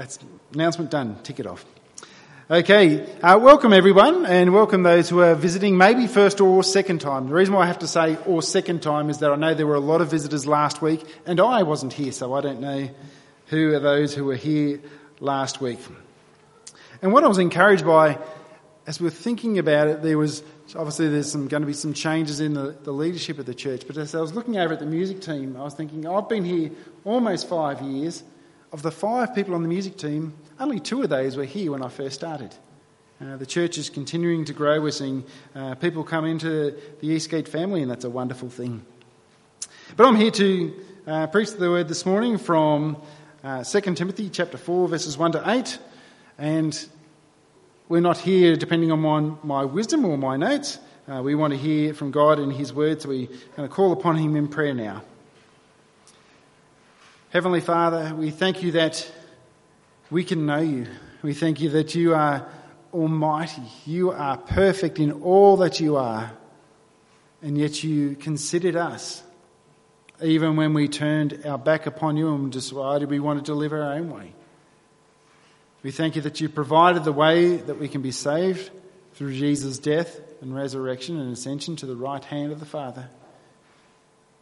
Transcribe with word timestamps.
That's 0.00 0.18
announcement 0.54 0.90
done. 0.90 1.18
Tick 1.24 1.40
it 1.40 1.46
off. 1.46 1.62
Okay, 2.50 3.04
uh, 3.20 3.38
welcome 3.38 3.74
everyone, 3.74 4.24
and 4.24 4.54
welcome 4.54 4.82
those 4.82 5.10
who 5.10 5.20
are 5.20 5.34
visiting, 5.34 5.76
maybe 5.76 6.06
first 6.06 6.40
or 6.40 6.62
second 6.62 7.02
time. 7.02 7.26
The 7.26 7.34
reason 7.34 7.52
why 7.52 7.64
I 7.64 7.66
have 7.66 7.80
to 7.80 7.86
say 7.86 8.16
or 8.24 8.40
second 8.40 8.80
time 8.80 9.10
is 9.10 9.18
that 9.18 9.30
I 9.30 9.36
know 9.36 9.52
there 9.52 9.66
were 9.66 9.74
a 9.74 9.78
lot 9.78 10.00
of 10.00 10.10
visitors 10.10 10.46
last 10.46 10.80
week, 10.80 11.04
and 11.26 11.38
I 11.38 11.64
wasn't 11.64 11.92
here, 11.92 12.12
so 12.12 12.32
I 12.32 12.40
don't 12.40 12.62
know 12.62 12.88
who 13.48 13.74
are 13.74 13.78
those 13.78 14.14
who 14.14 14.24
were 14.24 14.36
here 14.36 14.80
last 15.20 15.60
week. 15.60 15.78
And 17.02 17.12
what 17.12 17.22
I 17.22 17.28
was 17.28 17.36
encouraged 17.36 17.84
by, 17.84 18.18
as 18.86 19.00
we 19.00 19.04
were 19.04 19.10
thinking 19.10 19.58
about 19.58 19.88
it, 19.88 20.02
there 20.02 20.16
was 20.16 20.42
obviously 20.74 21.08
there's 21.10 21.30
some, 21.30 21.46
going 21.46 21.60
to 21.60 21.66
be 21.66 21.74
some 21.74 21.92
changes 21.92 22.40
in 22.40 22.54
the, 22.54 22.74
the 22.84 22.92
leadership 22.92 23.38
of 23.38 23.44
the 23.44 23.54
church. 23.54 23.82
But 23.86 23.98
as 23.98 24.14
I 24.14 24.20
was 24.22 24.32
looking 24.32 24.56
over 24.56 24.72
at 24.72 24.80
the 24.80 24.86
music 24.86 25.20
team, 25.20 25.58
I 25.58 25.62
was 25.64 25.74
thinking, 25.74 26.06
I've 26.06 26.26
been 26.26 26.46
here 26.46 26.70
almost 27.04 27.50
five 27.50 27.82
years. 27.82 28.22
Of 28.72 28.82
the 28.82 28.92
five 28.92 29.34
people 29.34 29.56
on 29.56 29.62
the 29.62 29.68
music 29.68 29.96
team, 29.96 30.32
only 30.60 30.78
two 30.78 31.02
of 31.02 31.08
those 31.08 31.36
were 31.36 31.44
here 31.44 31.72
when 31.72 31.82
I 31.82 31.88
first 31.88 32.14
started. 32.14 32.54
Uh, 33.20 33.36
the 33.36 33.44
church 33.44 33.78
is 33.78 33.90
continuing 33.90 34.44
to 34.44 34.52
grow. 34.52 34.80
We're 34.80 34.92
seeing 34.92 35.24
uh, 35.56 35.74
people 35.74 36.04
come 36.04 36.24
into 36.24 36.76
the 37.00 37.08
Eastgate 37.08 37.48
family, 37.48 37.82
and 37.82 37.90
that's 37.90 38.04
a 38.04 38.10
wonderful 38.10 38.48
thing. 38.48 38.86
But 39.96 40.06
I'm 40.06 40.14
here 40.14 40.30
to 40.30 40.74
uh, 41.04 41.26
preach 41.26 41.50
the 41.50 41.68
word 41.68 41.88
this 41.88 42.06
morning 42.06 42.38
from 42.38 43.02
uh, 43.42 43.64
2 43.64 43.80
Timothy 43.96 44.30
chapter 44.30 44.56
4, 44.56 44.86
verses 44.86 45.18
1 45.18 45.32
to 45.32 45.50
8. 45.50 45.78
And 46.38 46.88
we're 47.88 48.00
not 48.00 48.18
here 48.18 48.54
depending 48.54 48.92
on 48.92 49.00
my, 49.00 49.34
my 49.42 49.64
wisdom 49.64 50.04
or 50.04 50.16
my 50.16 50.36
notes. 50.36 50.78
Uh, 51.08 51.20
we 51.22 51.34
want 51.34 51.52
to 51.52 51.58
hear 51.58 51.92
from 51.92 52.12
God 52.12 52.38
and 52.38 52.52
His 52.52 52.72
word, 52.72 53.02
so 53.02 53.08
we're 53.08 53.26
going 53.56 53.68
to 53.68 53.74
call 53.74 53.90
upon 53.90 54.16
Him 54.16 54.36
in 54.36 54.46
prayer 54.46 54.74
now. 54.74 55.02
Heavenly 57.30 57.60
Father, 57.60 58.12
we 58.12 58.32
thank 58.32 58.60
you 58.60 58.72
that 58.72 59.08
we 60.10 60.24
can 60.24 60.46
know 60.46 60.58
you. 60.58 60.88
We 61.22 61.32
thank 61.32 61.60
you 61.60 61.70
that 61.70 61.94
you 61.94 62.12
are 62.12 62.44
almighty. 62.92 63.62
You 63.86 64.10
are 64.10 64.36
perfect 64.36 64.98
in 64.98 65.12
all 65.12 65.58
that 65.58 65.78
you 65.78 65.96
are. 65.96 66.32
And 67.40 67.56
yet 67.56 67.84
you 67.84 68.16
considered 68.16 68.74
us, 68.74 69.22
even 70.20 70.56
when 70.56 70.74
we 70.74 70.88
turned 70.88 71.46
our 71.46 71.56
back 71.56 71.86
upon 71.86 72.16
you 72.16 72.34
and 72.34 72.50
decided 72.50 73.08
we 73.08 73.20
wanted 73.20 73.44
to 73.44 73.54
live 73.54 73.72
our 73.72 73.92
own 73.92 74.10
way. 74.10 74.34
We 75.84 75.92
thank 75.92 76.16
you 76.16 76.22
that 76.22 76.40
you 76.40 76.48
provided 76.48 77.04
the 77.04 77.12
way 77.12 77.58
that 77.58 77.78
we 77.78 77.86
can 77.86 78.02
be 78.02 78.10
saved 78.10 78.72
through 79.14 79.34
Jesus' 79.34 79.78
death 79.78 80.18
and 80.40 80.52
resurrection 80.52 81.20
and 81.20 81.32
ascension 81.32 81.76
to 81.76 81.86
the 81.86 81.94
right 81.94 82.24
hand 82.24 82.50
of 82.50 82.58
the 82.58 82.66
Father. 82.66 83.08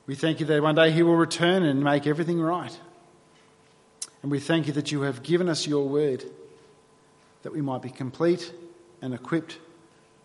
We 0.09 0.15
thank 0.15 0.41
you 0.41 0.47
that 0.47 0.63
one 0.63 0.75
day 0.75 0.91
He 0.91 1.03
will 1.03 1.17
return 1.17 1.63
and 1.65 1.85
make 1.85 2.07
everything 2.07 2.41
right. 2.41 2.77
And 4.23 4.33
we 4.33 4.41
thank 4.41 4.67
you 4.67 4.73
that 4.73 4.91
you 4.91 5.03
have 5.03 5.23
given 5.23 5.51
us 5.51 5.67
your 5.67 5.87
word 5.87 6.25
that 7.43 7.53
we 7.53 7.61
might 7.61 7.83
be 7.83 7.91
complete 7.91 8.53
and 9.03 9.13
equipped 9.13 9.59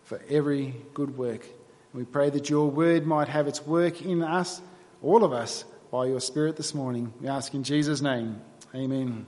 for 0.04 0.20
every 0.28 0.74
good 0.94 1.16
work. 1.18 1.42
And 1.42 2.00
we 2.00 2.04
pray 2.04 2.30
that 2.30 2.48
your 2.48 2.70
word 2.70 3.06
might 3.06 3.28
have 3.28 3.46
its 3.46 3.64
work 3.66 4.00
in 4.00 4.22
us, 4.22 4.62
all 5.02 5.22
of 5.22 5.34
us, 5.34 5.64
by 5.92 6.06
your 6.06 6.20
Spirit 6.20 6.56
this 6.56 6.74
morning. 6.74 7.12
We 7.20 7.28
ask 7.28 7.52
in 7.52 7.62
Jesus' 7.62 8.00
name. 8.00 8.40
Amen. 8.74 9.26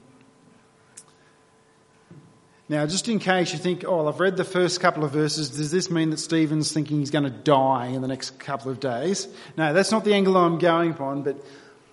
Now, 2.68 2.84
just 2.86 3.08
in 3.08 3.20
case 3.20 3.52
you 3.52 3.60
think, 3.60 3.84
oh, 3.86 4.08
I've 4.08 4.18
read 4.18 4.36
the 4.36 4.44
first 4.44 4.80
couple 4.80 5.04
of 5.04 5.12
verses, 5.12 5.50
does 5.50 5.70
this 5.70 5.88
mean 5.88 6.10
that 6.10 6.18
Stephen's 6.18 6.72
thinking 6.72 6.98
he's 6.98 7.12
going 7.12 7.24
to 7.24 7.30
die 7.30 7.86
in 7.86 8.02
the 8.02 8.08
next 8.08 8.40
couple 8.40 8.72
of 8.72 8.80
days? 8.80 9.28
No, 9.56 9.72
that's 9.72 9.92
not 9.92 10.04
the 10.04 10.14
angle 10.14 10.36
I'm 10.36 10.58
going 10.58 10.94
on, 10.94 11.22
but 11.22 11.36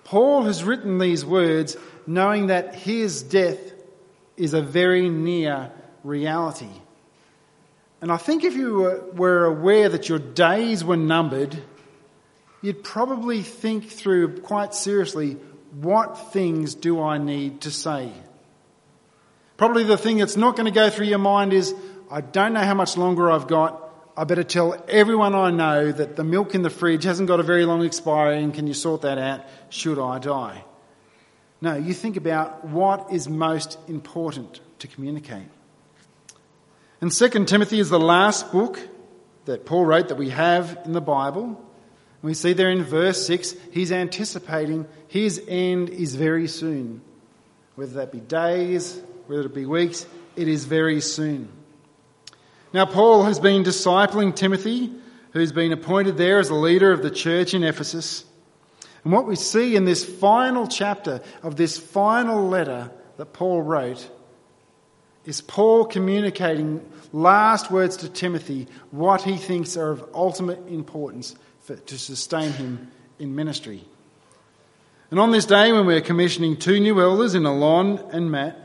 Paul 0.03 0.43
has 0.43 0.63
written 0.63 0.97
these 0.97 1.23
words 1.23 1.77
knowing 2.07 2.47
that 2.47 2.73
his 2.73 3.21
death 3.21 3.59
is 4.35 4.55
a 4.55 4.61
very 4.61 5.09
near 5.09 5.71
reality. 6.03 6.69
And 8.01 8.11
I 8.11 8.17
think 8.17 8.43
if 8.43 8.55
you 8.55 9.11
were 9.13 9.45
aware 9.45 9.89
that 9.89 10.09
your 10.09 10.19
days 10.19 10.83
were 10.83 10.97
numbered, 10.97 11.55
you'd 12.61 12.83
probably 12.83 13.43
think 13.43 13.89
through 13.89 14.39
quite 14.41 14.73
seriously 14.73 15.37
what 15.79 16.33
things 16.33 16.75
do 16.75 17.01
I 17.01 17.17
need 17.17 17.61
to 17.61 17.71
say? 17.71 18.11
Probably 19.57 19.83
the 19.83 19.97
thing 19.97 20.17
that's 20.17 20.37
not 20.37 20.55
going 20.55 20.65
to 20.65 20.71
go 20.71 20.89
through 20.89 21.07
your 21.07 21.19
mind 21.19 21.53
is, 21.53 21.73
I 22.09 22.21
don't 22.21 22.53
know 22.53 22.61
how 22.61 22.73
much 22.73 22.97
longer 22.97 23.31
I've 23.31 23.47
got. 23.47 23.79
I 24.15 24.23
better 24.23 24.43
tell 24.43 24.83
everyone 24.87 25.33
I 25.33 25.49
know 25.51 25.91
that 25.91 26.15
the 26.15 26.23
milk 26.23 26.53
in 26.53 26.61
the 26.61 26.69
fridge 26.69 27.03
hasn't 27.03 27.27
got 27.27 27.39
a 27.39 27.43
very 27.43 27.65
long 27.65 27.83
expiry 27.83 28.43
and 28.43 28.53
can 28.53 28.67
you 28.67 28.73
sort 28.73 29.01
that 29.01 29.17
out 29.17 29.41
should 29.69 29.97
I 29.97 30.19
die? 30.19 30.63
No, 31.61 31.75
you 31.75 31.93
think 31.93 32.17
about 32.17 32.65
what 32.65 33.11
is 33.11 33.27
most 33.27 33.77
important 33.87 34.59
to 34.79 34.87
communicate. 34.87 35.47
And 37.01 37.11
2 37.11 37.45
Timothy 37.45 37.79
is 37.79 37.89
the 37.89 37.99
last 37.99 38.51
book 38.51 38.79
that 39.45 39.65
Paul 39.65 39.85
wrote 39.85 40.09
that 40.09 40.17
we 40.17 40.29
have 40.29 40.79
in 40.85 40.93
the 40.93 41.01
Bible. 41.01 41.45
And 41.45 41.57
We 42.21 42.33
see 42.33 42.53
there 42.53 42.69
in 42.69 42.83
verse 42.83 43.25
6, 43.25 43.55
he's 43.71 43.91
anticipating 43.91 44.87
his 45.07 45.41
end 45.47 45.89
is 45.89 46.15
very 46.15 46.47
soon. 46.47 47.01
Whether 47.75 47.93
that 47.93 48.11
be 48.11 48.19
days, 48.19 49.01
whether 49.27 49.43
it 49.43 49.53
be 49.53 49.65
weeks, 49.65 50.05
it 50.35 50.47
is 50.47 50.65
very 50.65 51.01
soon. 51.01 51.49
Now, 52.73 52.85
Paul 52.85 53.23
has 53.23 53.39
been 53.39 53.63
discipling 53.63 54.35
Timothy, 54.35 54.91
who's 55.31 55.51
been 55.51 55.71
appointed 55.71 56.17
there 56.17 56.39
as 56.39 56.49
a 56.49 56.55
leader 56.55 56.91
of 56.91 57.03
the 57.03 57.11
church 57.11 57.53
in 57.53 57.63
Ephesus. 57.63 58.25
And 59.03 59.13
what 59.13 59.27
we 59.27 59.35
see 59.35 59.75
in 59.75 59.85
this 59.85 60.03
final 60.03 60.67
chapter 60.67 61.21
of 61.43 61.55
this 61.55 61.77
final 61.77 62.47
letter 62.47 62.91
that 63.17 63.33
Paul 63.33 63.61
wrote 63.61 64.09
is 65.25 65.41
Paul 65.41 65.85
communicating 65.85 66.87
last 67.11 67.71
words 67.71 67.97
to 67.97 68.09
Timothy, 68.09 68.67
what 68.91 69.21
he 69.21 69.37
thinks 69.37 69.77
are 69.77 69.91
of 69.91 70.03
ultimate 70.13 70.67
importance 70.67 71.35
for, 71.61 71.75
to 71.75 71.97
sustain 71.97 72.51
him 72.51 72.91
in 73.19 73.35
ministry. 73.35 73.85
And 75.11 75.19
on 75.19 75.31
this 75.31 75.45
day, 75.45 75.71
when 75.71 75.85
we're 75.85 76.01
commissioning 76.01 76.57
two 76.57 76.79
new 76.79 76.99
elders 76.99 77.35
in 77.35 77.45
Alon 77.45 77.99
and 78.11 78.31
Matt, 78.31 78.59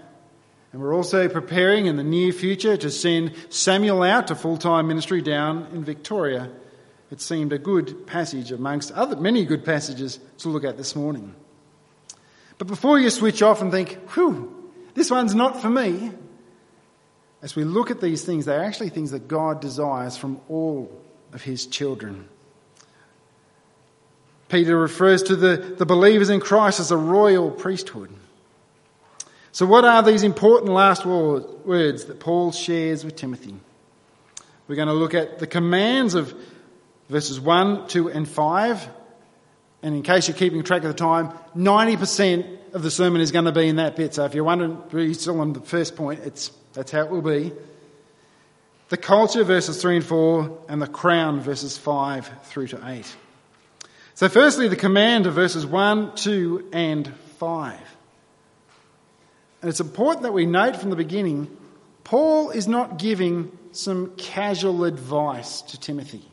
and 0.73 0.83
we're 0.83 0.95
also 0.95 1.29
preparing 1.29 1.87
in 1.87 1.97
the 1.97 2.05
near 2.05 2.33
future 2.33 2.77
to 2.77 2.91
send 2.91 3.35
Samuel 3.49 4.03
out 4.03 4.27
to 4.27 4.35
full 4.35 4.59
time 4.59 4.87
ministry 4.87 5.23
down 5.23 5.67
in 5.73 5.85
Victoria. 5.85 6.51
It 7.11 7.23
seemed 7.23 7.53
a 7.53 7.59
good 7.59 8.07
passage 8.07 8.53
amongst 8.53 8.93
other, 8.93 9.17
many 9.17 9.47
good 9.47 9.65
passages 9.65 10.21
to 10.39 10.51
look 10.51 10.65
at 10.65 10.77
this 10.77 10.95
morning. 10.95 11.35
But 12.59 12.67
before 12.67 12.99
you 12.99 13.09
switch 13.09 13.41
off 13.41 13.63
and 13.63 13.71
think, 13.71 13.99
whew, 14.11 14.55
this 14.95 15.11
one's 15.11 15.35
not 15.35 15.63
for 15.63 15.71
me, 15.71 16.11
as 17.41 17.57
we 17.57 17.65
look 17.65 17.91
at 17.91 18.01
these 18.01 18.25
things, 18.25 18.45
they're 18.45 18.65
actually 18.65 18.91
things 18.91 19.13
that 19.13 19.29
God 19.29 19.61
desires 19.61 20.17
from 20.17 20.41
all 20.49 20.91
of 21.33 21.43
his 21.43 21.67
children. 21.67 22.29
Peter 24.49 24.77
refers 24.77 25.23
to 25.25 25.37
the, 25.37 25.57
the 25.57 25.87
believers 25.87 26.31
in 26.31 26.41
Christ 26.41 26.81
as 26.81 26.91
a 26.91 26.97
royal 26.97 27.51
priesthood. 27.51 28.11
So, 29.59 29.67
what 29.67 29.85
are 29.85 30.05
these 30.05 30.23
important 30.23 30.71
last 30.71 31.05
words 31.05 32.05
that 32.05 32.21
Paul 32.21 32.53
shares 32.53 33.05
with 33.05 33.17
Timothy? 33.17 33.57
We're 34.69 34.77
going 34.77 34.87
to 34.87 34.95
look 34.95 35.15
at 35.15 35.41
the 35.41 35.49
commands 35.49 36.15
of 36.15 36.33
verses 37.09 37.41
1, 37.41 37.89
2, 37.89 38.09
and 38.09 38.29
5. 38.29 38.89
And 39.83 39.97
in 39.97 40.03
case 40.05 40.29
you're 40.29 40.37
keeping 40.37 40.63
track 40.63 40.85
of 40.85 40.91
the 40.91 40.95
time, 40.95 41.33
90% 41.57 42.73
of 42.73 42.85
the 42.85 42.91
sermon 42.93 43.21
is 43.21 43.33
going 43.33 43.47
to 43.47 43.53
be 43.53 43.67
in 43.67 43.75
that 43.77 43.97
bit. 43.97 44.15
So 44.15 44.25
if 44.27 44.35
you're 44.37 44.45
wondering, 44.45 44.81
you're 44.93 45.13
still 45.15 45.41
on 45.41 45.55
the 45.55 45.61
first 45.61 45.97
point, 45.97 46.21
it's, 46.21 46.53
that's 46.73 46.93
how 46.93 47.01
it 47.01 47.11
will 47.11 47.21
be. 47.21 47.51
The 48.91 48.97
culture, 48.97 49.43
verses 49.43 49.83
3 49.83 49.97
and 49.97 50.07
4, 50.07 50.67
and 50.69 50.81
the 50.81 50.87
crown, 50.87 51.41
verses 51.41 51.77
5 51.77 52.45
through 52.45 52.69
to 52.69 52.81
8. 52.89 53.17
So, 54.15 54.29
firstly, 54.29 54.69
the 54.69 54.77
command 54.77 55.27
of 55.27 55.35
verses 55.35 55.67
1, 55.67 56.15
2, 56.15 56.69
and 56.73 57.13
5. 57.41 57.98
And 59.61 59.69
it's 59.69 59.81
important 59.81 60.23
that 60.23 60.33
we 60.33 60.47
note 60.47 60.77
from 60.77 60.91
the 60.91 60.97
beginning 60.97 61.55
Paul 62.05 62.51
is 62.51 62.67
not 62.67 62.99
giving 62.99 63.53
some 63.73 64.13
casual 64.17 64.85
advice 64.85 65.61
to 65.63 65.79
Timothy. 65.79 66.25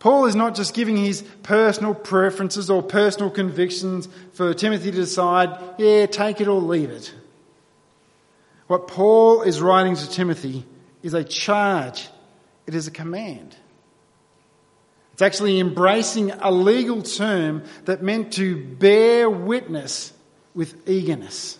Paul 0.00 0.26
is 0.26 0.34
not 0.34 0.54
just 0.54 0.74
giving 0.74 0.96
his 0.96 1.22
personal 1.44 1.94
preferences 1.94 2.68
or 2.68 2.82
personal 2.82 3.30
convictions 3.30 4.08
for 4.32 4.52
Timothy 4.52 4.90
to 4.90 4.96
decide, 4.96 5.56
yeah, 5.78 6.06
take 6.06 6.40
it 6.40 6.48
or 6.48 6.60
leave 6.60 6.90
it. 6.90 7.14
What 8.66 8.88
Paul 8.88 9.42
is 9.42 9.62
writing 9.62 9.94
to 9.94 10.10
Timothy 10.10 10.66
is 11.02 11.14
a 11.14 11.22
charge, 11.22 12.08
it 12.66 12.74
is 12.74 12.86
a 12.86 12.90
command. 12.90 13.54
It's 15.12 15.22
actually 15.22 15.60
embracing 15.60 16.32
a 16.32 16.50
legal 16.50 17.02
term 17.02 17.62
that 17.84 18.02
meant 18.02 18.32
to 18.32 18.62
bear 18.62 19.30
witness 19.30 20.12
with 20.54 20.88
eagerness 20.88 21.58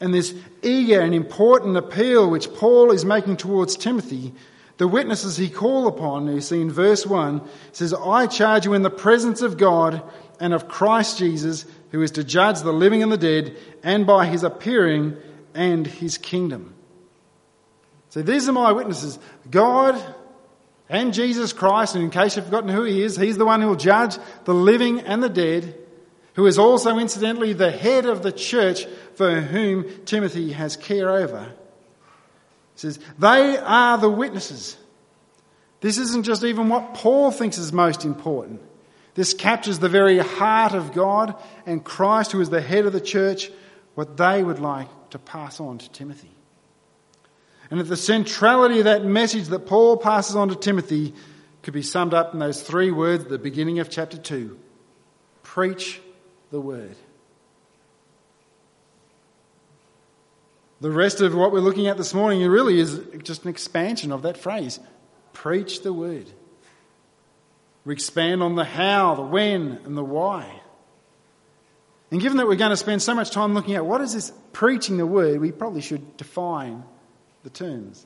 and 0.00 0.12
this 0.12 0.34
eager 0.62 1.00
and 1.00 1.14
important 1.14 1.76
appeal 1.76 2.28
which 2.28 2.52
Paul 2.54 2.92
is 2.92 3.04
making 3.04 3.38
towards 3.38 3.76
Timothy, 3.76 4.34
the 4.76 4.88
witnesses 4.88 5.36
he 5.36 5.48
called 5.48 5.94
upon, 5.94 6.26
you 6.26 6.40
see 6.40 6.60
in 6.60 6.70
verse 6.70 7.06
1, 7.06 7.40
says, 7.72 7.94
I 7.94 8.26
charge 8.26 8.66
you 8.66 8.74
in 8.74 8.82
the 8.82 8.90
presence 8.90 9.40
of 9.40 9.56
God 9.56 10.02
and 10.38 10.52
of 10.52 10.68
Christ 10.68 11.18
Jesus, 11.18 11.64
who 11.92 12.02
is 12.02 12.10
to 12.12 12.24
judge 12.24 12.60
the 12.60 12.72
living 12.72 13.02
and 13.02 13.10
the 13.10 13.16
dead, 13.16 13.56
and 13.82 14.06
by 14.06 14.26
his 14.26 14.42
appearing 14.42 15.16
and 15.54 15.86
his 15.86 16.18
kingdom. 16.18 16.74
So 18.10 18.22
these 18.22 18.48
are 18.48 18.52
my 18.52 18.72
witnesses 18.72 19.18
God 19.50 20.02
and 20.88 21.14
Jesus 21.14 21.52
Christ, 21.52 21.94
and 21.94 22.04
in 22.04 22.10
case 22.10 22.36
you've 22.36 22.44
forgotten 22.44 22.68
who 22.68 22.84
he 22.84 23.02
is, 23.02 23.16
he's 23.16 23.38
the 23.38 23.46
one 23.46 23.60
who 23.60 23.68
will 23.68 23.76
judge 23.76 24.18
the 24.44 24.54
living 24.54 25.00
and 25.00 25.22
the 25.22 25.28
dead, 25.28 25.74
who 26.36 26.46
is 26.46 26.58
also 26.58 26.98
incidentally 26.98 27.54
the 27.54 27.70
head 27.70 28.04
of 28.04 28.22
the 28.22 28.30
church 28.30 28.86
for 29.14 29.40
whom 29.40 30.04
Timothy 30.04 30.52
has 30.52 30.76
care 30.76 31.10
over. 31.10 31.44
He 32.74 32.80
says, 32.80 33.00
They 33.18 33.56
are 33.56 33.96
the 33.96 34.10
witnesses. 34.10 34.76
This 35.80 35.96
isn't 35.98 36.24
just 36.24 36.44
even 36.44 36.68
what 36.68 36.94
Paul 36.94 37.30
thinks 37.30 37.58
is 37.58 37.72
most 37.72 38.04
important. 38.04 38.60
This 39.14 39.32
captures 39.32 39.78
the 39.78 39.88
very 39.88 40.18
heart 40.18 40.74
of 40.74 40.92
God 40.92 41.34
and 41.64 41.82
Christ, 41.82 42.32
who 42.32 42.40
is 42.42 42.50
the 42.50 42.60
head 42.60 42.84
of 42.84 42.92
the 42.92 43.00
church, 43.00 43.50
what 43.94 44.18
they 44.18 44.42
would 44.42 44.58
like 44.58 44.88
to 45.10 45.18
pass 45.18 45.58
on 45.58 45.78
to 45.78 45.90
Timothy. 45.90 46.30
And 47.70 47.80
at 47.80 47.88
the 47.88 47.96
centrality 47.96 48.80
of 48.80 48.84
that 48.84 49.04
message 49.04 49.46
that 49.48 49.66
Paul 49.66 49.96
passes 49.96 50.36
on 50.36 50.50
to 50.50 50.54
Timothy 50.54 51.14
could 51.62 51.72
be 51.72 51.82
summed 51.82 52.12
up 52.12 52.34
in 52.34 52.40
those 52.40 52.62
three 52.62 52.90
words 52.90 53.24
at 53.24 53.30
the 53.30 53.38
beginning 53.38 53.78
of 53.78 53.88
chapter 53.88 54.18
2 54.18 54.58
preach 55.42 56.00
the 56.50 56.60
word. 56.60 56.96
The 60.80 60.90
rest 60.90 61.20
of 61.20 61.34
what 61.34 61.52
we're 61.52 61.60
looking 61.60 61.86
at 61.86 61.96
this 61.96 62.12
morning 62.12 62.46
really 62.48 62.78
is 62.78 63.00
just 63.22 63.44
an 63.44 63.50
expansion 63.50 64.12
of 64.12 64.22
that 64.22 64.36
phrase 64.36 64.78
preach 65.32 65.82
the 65.82 65.92
word. 65.92 66.26
We 67.84 67.92
expand 67.92 68.42
on 68.42 68.56
the 68.56 68.64
how, 68.64 69.14
the 69.14 69.22
when, 69.22 69.80
and 69.84 69.96
the 69.96 70.04
why. 70.04 70.60
And 72.10 72.20
given 72.20 72.38
that 72.38 72.46
we're 72.46 72.56
going 72.56 72.70
to 72.70 72.76
spend 72.76 73.02
so 73.02 73.14
much 73.14 73.30
time 73.30 73.54
looking 73.54 73.74
at 73.74 73.84
what 73.84 74.00
is 74.00 74.12
this 74.14 74.32
preaching 74.52 74.96
the 74.96 75.06
word, 75.06 75.40
we 75.40 75.52
probably 75.52 75.80
should 75.80 76.16
define 76.16 76.84
the 77.42 77.50
terms. 77.50 78.04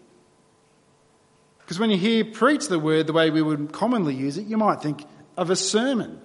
Because 1.61 1.79
when 1.79 1.91
you 1.91 1.97
hear 1.97 2.25
preach 2.25 2.69
the 2.69 2.79
word 2.79 3.07
the 3.07 3.13
way 3.13 3.31
we 3.31 3.43
would 3.43 3.73
commonly 3.73 4.15
use 4.15 4.39
it, 4.39 4.47
you 4.47 4.57
might 4.57 4.83
think 4.83 5.05
of 5.37 5.51
a 5.51 5.57
sermon. 5.57 6.21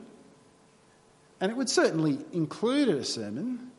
And 1.40 1.52
it 1.52 1.58
would 1.58 1.70
certainly 1.70 2.18
include 2.32 2.90
a 2.90 3.04
sermon, 3.04 3.72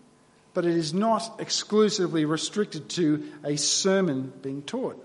but 0.54 0.64
it 0.64 0.76
is 0.76 0.92
not 0.92 1.40
exclusively 1.40 2.24
restricted 2.24 2.88
to 2.90 3.24
a 3.44 3.56
sermon 3.56 4.32
being 4.42 4.62
taught. 4.62 5.02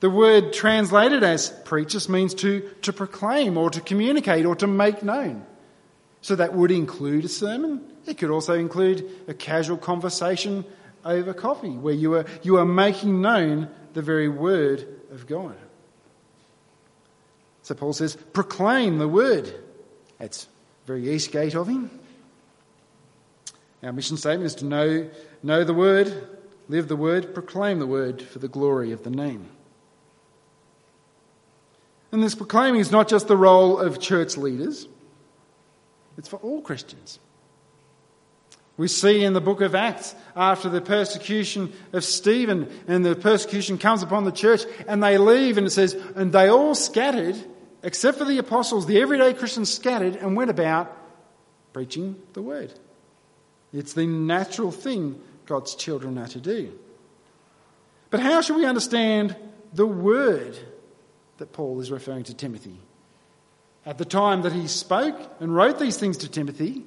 The 0.00 0.10
word 0.10 0.54
translated 0.54 1.22
as 1.22 1.50
preach 1.64 1.90
just 1.90 2.08
means 2.08 2.32
to, 2.36 2.60
to 2.82 2.92
proclaim 2.92 3.58
or 3.58 3.68
to 3.70 3.80
communicate 3.82 4.46
or 4.46 4.56
to 4.56 4.66
make 4.66 5.02
known. 5.02 5.44
So 6.22 6.36
that 6.36 6.54
would 6.54 6.70
include 6.70 7.26
a 7.26 7.28
sermon. 7.28 7.82
It 8.06 8.16
could 8.16 8.30
also 8.30 8.54
include 8.54 9.10
a 9.28 9.34
casual 9.34 9.76
conversation 9.76 10.64
over 11.04 11.32
coffee, 11.32 11.70
where 11.70 11.94
you 11.94 12.14
are, 12.14 12.26
you 12.42 12.56
are 12.56 12.64
making 12.64 13.20
known 13.20 13.68
the 13.94 14.02
very 14.02 14.28
word 14.28 14.86
of 15.12 15.26
God. 15.26 15.56
So 17.62 17.74
Paul 17.74 17.92
says, 17.92 18.16
proclaim 18.32 18.98
the 18.98 19.08
word. 19.08 19.54
That's 20.18 20.46
very 20.90 21.14
Eastgate 21.14 21.54
of 21.54 21.68
him. 21.68 21.88
Our 23.80 23.92
mission 23.92 24.16
statement 24.16 24.46
is 24.46 24.56
to 24.56 24.64
know, 24.64 25.08
know 25.40 25.62
the 25.62 25.72
word, 25.72 26.12
live 26.68 26.88
the 26.88 26.96
word, 26.96 27.32
proclaim 27.32 27.78
the 27.78 27.86
word 27.86 28.20
for 28.20 28.40
the 28.40 28.48
glory 28.48 28.90
of 28.90 29.04
the 29.04 29.10
name. 29.10 29.46
And 32.10 32.20
this 32.20 32.34
proclaiming 32.34 32.80
is 32.80 32.90
not 32.90 33.06
just 33.06 33.28
the 33.28 33.36
role 33.36 33.78
of 33.78 34.00
church 34.00 34.36
leaders, 34.36 34.88
it's 36.18 36.26
for 36.26 36.40
all 36.40 36.60
Christians. 36.60 37.20
We 38.76 38.88
see 38.88 39.22
in 39.22 39.32
the 39.32 39.40
book 39.40 39.60
of 39.60 39.76
Acts, 39.76 40.16
after 40.34 40.68
the 40.68 40.80
persecution 40.80 41.72
of 41.92 42.02
Stephen, 42.02 42.68
and 42.88 43.06
the 43.06 43.14
persecution 43.14 43.78
comes 43.78 44.02
upon 44.02 44.24
the 44.24 44.32
church, 44.32 44.62
and 44.88 45.00
they 45.00 45.18
leave, 45.18 45.56
and 45.56 45.68
it 45.68 45.70
says, 45.70 45.94
and 46.16 46.32
they 46.32 46.48
all 46.48 46.74
scattered, 46.74 47.36
except 47.82 48.18
for 48.18 48.24
the 48.24 48.38
apostles, 48.38 48.86
the 48.86 49.00
everyday 49.00 49.34
Christians 49.34 49.72
scattered 49.72 50.16
and 50.16 50.36
went 50.36 50.50
about 50.50 50.96
preaching 51.72 52.16
the 52.32 52.42
word. 52.42 52.72
It's 53.72 53.92
the 53.92 54.06
natural 54.06 54.70
thing 54.70 55.20
God's 55.46 55.74
children 55.74 56.18
are 56.18 56.28
to 56.28 56.40
do. 56.40 56.72
But 58.10 58.20
how 58.20 58.40
should 58.40 58.56
we 58.56 58.66
understand 58.66 59.36
the 59.72 59.86
word 59.86 60.58
that 61.38 61.52
Paul 61.52 61.80
is 61.80 61.90
referring 61.90 62.24
to 62.24 62.34
Timothy? 62.34 62.78
At 63.86 63.98
the 63.98 64.04
time 64.04 64.42
that 64.42 64.52
he 64.52 64.66
spoke 64.66 65.18
and 65.40 65.54
wrote 65.54 65.78
these 65.78 65.96
things 65.96 66.18
to 66.18 66.28
Timothy, 66.28 66.84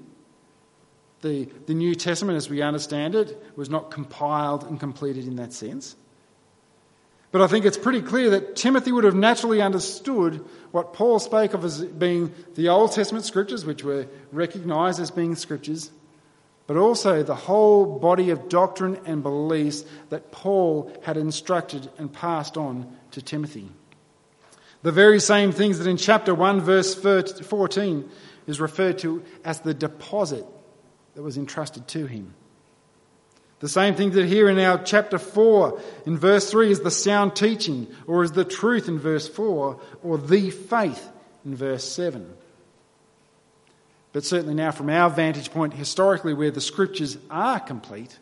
the, 1.22 1.46
the 1.66 1.74
New 1.74 1.96
Testament, 1.96 2.36
as 2.36 2.50
we 2.50 2.62
understand 2.62 3.16
it, 3.16 3.42
was 3.56 3.70
not 3.70 3.90
compiled 3.90 4.66
and 4.66 4.80
completed 4.80 5.26
in 5.26 5.38
that 5.38 5.54
sense. 5.54 5.96
But 7.34 7.42
I 7.42 7.48
think 7.48 7.66
it's 7.66 7.78
pretty 7.78 8.04
clear 8.04 8.30
that 8.30 8.56
Timothy 8.56 8.92
would 8.92 9.06
have 9.06 9.16
naturally 9.16 9.60
understood 9.60 10.46
what 10.70 10.94
Paul 10.94 11.18
spoke 11.18 11.56
of 11.56 11.66
as 11.66 11.84
being 11.84 12.32
the 12.54 12.70
Old 12.70 12.92
Testament 12.92 13.26
scriptures, 13.26 13.66
which 13.66 13.84
were 13.84 14.06
recognized 14.32 15.00
as 15.00 15.10
being 15.10 15.36
scriptures, 15.36 15.90
but 16.68 16.78
also 16.78 17.24
the 17.24 17.34
whole 17.34 17.98
body 17.98 18.30
of 18.30 18.50
doctrine 18.50 19.00
and 19.08 19.24
beliefs 19.24 19.84
that 20.10 20.32
Paul 20.32 20.96
had 21.02 21.18
instructed 21.18 21.90
and 21.98 22.14
passed 22.14 22.56
on 22.56 22.96
to 23.10 23.22
Timothy. 23.24 23.72
The 24.84 24.92
very 24.92 25.20
same 25.20 25.52
things 25.52 25.80
that 25.80 25.90
in 25.90 25.98
chapter 25.98 26.36
1, 26.36 26.62
verse 26.62 26.94
14 26.94 28.12
is 28.46 28.62
referred 28.62 29.00
to 29.00 29.24
as 29.44 29.60
the 29.62 29.74
deposit 29.74 30.46
that 31.16 31.24
was 31.24 31.40
entrusted 31.40 31.88
to 31.88 32.06
him. 32.06 32.36
The 33.64 33.70
same 33.70 33.96
thing 33.96 34.12
that 34.12 34.26
here 34.26 34.50
in 34.50 34.60
our 34.60 34.78
chapter 34.78 35.18
4 35.18 35.80
in 36.06 36.18
verse 36.18 36.52
3 36.52 36.70
is 36.70 36.82
the 36.82 36.92
sound 36.92 37.34
teaching, 37.34 37.88
or 38.08 38.22
is 38.22 38.34
the 38.34 38.44
truth 38.44 38.90
in 38.90 39.00
verse 39.00 39.26
4, 39.26 39.80
or 40.04 40.18
the 40.18 40.50
faith 40.50 41.10
in 41.46 41.56
verse 41.56 41.90
7. 41.90 42.30
But 44.12 44.26
certainly 44.26 44.54
now, 44.54 44.72
from 44.72 44.90
our 44.90 45.10
vantage 45.10 45.50
point, 45.52 45.76
historically, 45.76 46.34
where 46.34 46.52
the 46.52 46.60
scriptures 46.60 47.18
are 47.32 47.58
complete, 47.58 48.20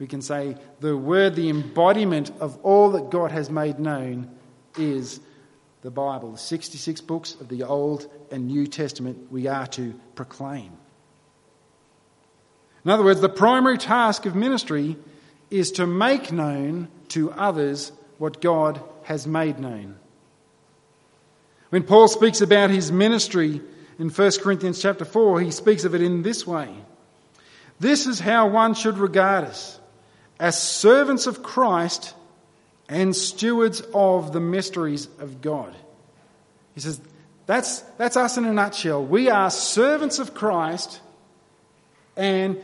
we 0.00 0.08
can 0.08 0.22
say 0.22 0.56
the 0.80 0.96
word, 0.96 1.36
the 1.36 1.50
embodiment 1.50 2.32
of 2.40 2.58
all 2.64 2.90
that 2.90 3.10
God 3.10 3.30
has 3.30 3.50
made 3.50 3.78
known 3.78 4.28
is 4.76 5.20
the 5.82 5.92
Bible. 5.92 6.32
The 6.32 6.38
66 6.38 7.00
books 7.02 7.36
of 7.40 7.46
the 7.46 7.62
Old 7.62 8.10
and 8.32 8.48
New 8.48 8.66
Testament 8.66 9.30
we 9.30 9.46
are 9.46 9.68
to 9.68 9.94
proclaim. 10.16 10.72
In 12.88 12.92
other 12.92 13.04
words, 13.04 13.20
the 13.20 13.28
primary 13.28 13.76
task 13.76 14.24
of 14.24 14.34
ministry 14.34 14.96
is 15.50 15.72
to 15.72 15.86
make 15.86 16.32
known 16.32 16.88
to 17.08 17.30
others 17.32 17.92
what 18.16 18.40
God 18.40 18.80
has 19.02 19.26
made 19.26 19.58
known. 19.58 19.96
When 21.68 21.82
Paul 21.82 22.08
speaks 22.08 22.40
about 22.40 22.70
his 22.70 22.90
ministry 22.90 23.60
in 23.98 24.08
1 24.08 24.30
Corinthians 24.40 24.80
chapter 24.80 25.04
4, 25.04 25.38
he 25.42 25.50
speaks 25.50 25.84
of 25.84 25.94
it 25.94 26.00
in 26.00 26.22
this 26.22 26.46
way. 26.46 26.74
This 27.78 28.06
is 28.06 28.20
how 28.20 28.48
one 28.48 28.72
should 28.72 28.96
regard 28.96 29.44
us 29.44 29.78
as 30.40 30.58
servants 30.58 31.26
of 31.26 31.42
Christ 31.42 32.14
and 32.88 33.14
stewards 33.14 33.82
of 33.92 34.32
the 34.32 34.40
mysteries 34.40 35.08
of 35.18 35.42
God. 35.42 35.76
He 36.74 36.80
says, 36.80 37.02
that's, 37.44 37.80
that's 37.98 38.16
us 38.16 38.38
in 38.38 38.46
a 38.46 38.52
nutshell. 38.54 39.04
We 39.04 39.28
are 39.28 39.50
servants 39.50 40.18
of 40.18 40.32
Christ 40.32 41.02
and 42.16 42.62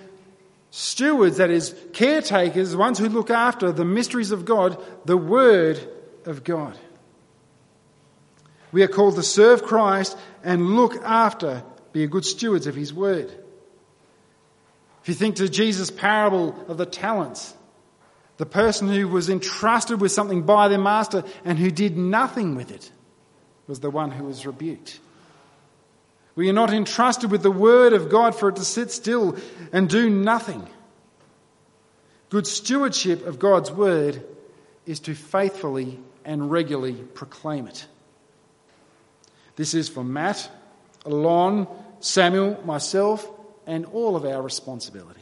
stewards, 0.75 1.37
that 1.37 1.51
is, 1.51 1.73
caretakers, 1.93 2.75
ones 2.75 2.99
who 2.99 3.09
look 3.09 3.31
after 3.31 3.71
the 3.71 3.85
mysteries 3.85 4.33
of 4.33 4.45
God, 4.45 4.83
the 5.05 5.17
Word 5.17 5.79
of 6.25 6.43
God. 6.43 6.77
We 8.73 8.83
are 8.83 8.89
called 8.89 9.15
to 9.15 9.23
serve 9.23 9.63
Christ 9.63 10.19
and 10.43 10.75
look 10.75 10.97
after, 10.97 11.63
be 11.93 12.09
good 12.09 12.25
stewards 12.25 12.67
of 12.67 12.75
His 12.75 12.93
Word. 12.93 13.33
If 15.03 15.09
you 15.09 15.15
think 15.15 15.37
to 15.37 15.49
Jesus' 15.49 15.93
parable 15.93 16.59
of 16.67 16.77
the 16.77 16.87
talents, 16.87 17.55
the 18.39 18.47
person 18.47 18.89
who 18.89 19.07
was 19.07 19.31
entrusted 19.31 20.01
with 20.01 20.11
something 20.11 20.43
by 20.43 20.67
their 20.67 20.79
master 20.79 21.23
and 21.45 21.57
who 21.57 21.71
did 21.71 21.97
nothing 21.97 22.57
with 22.57 22.73
it 22.73 22.91
was 23.69 23.79
the 23.79 23.91
one 23.91 24.11
who 24.11 24.25
was 24.25 24.45
rebuked. 24.45 24.99
We 26.37 26.51
are 26.51 26.55
not 26.55 26.73
entrusted 26.73 27.31
with 27.31 27.43
the 27.43 27.51
word 27.51 27.93
of 27.93 28.09
God 28.09 28.35
for 28.35 28.49
it 28.49 28.57
to 28.57 28.65
sit 28.65 28.91
still 28.91 29.37
and 29.73 29.89
do 29.89 30.11
nothing. 30.11 30.69
Good 32.31 32.47
stewardship 32.47 33.27
of 33.27 33.39
God's 33.39 33.71
word 33.71 34.25
is 34.87 35.01
to 35.01 35.15
faithfully 35.15 36.01
and 36.25 36.51
regularly 36.51 36.95
proclaim 36.95 37.69
it. 37.69 37.87
This 39.57 39.75
is 39.75 39.89
for 39.89 40.03
Matt, 40.03 40.51
Alon, 41.07 41.69
Samuel, 42.01 42.61
myself, 42.65 43.29
and 43.67 43.87
all 43.87 44.17
of 44.17 44.25
our 44.25 44.43
responsibility. 44.43 45.21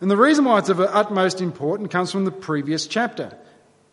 And 0.00 0.10
the 0.10 0.16
reason 0.16 0.44
why 0.44 0.58
it's 0.58 0.68
of 0.68 0.80
utmost 0.80 1.40
importance 1.40 1.90
comes 1.90 2.12
from 2.12 2.24
the 2.24 2.32
previous 2.32 2.86
chapter, 2.86 3.36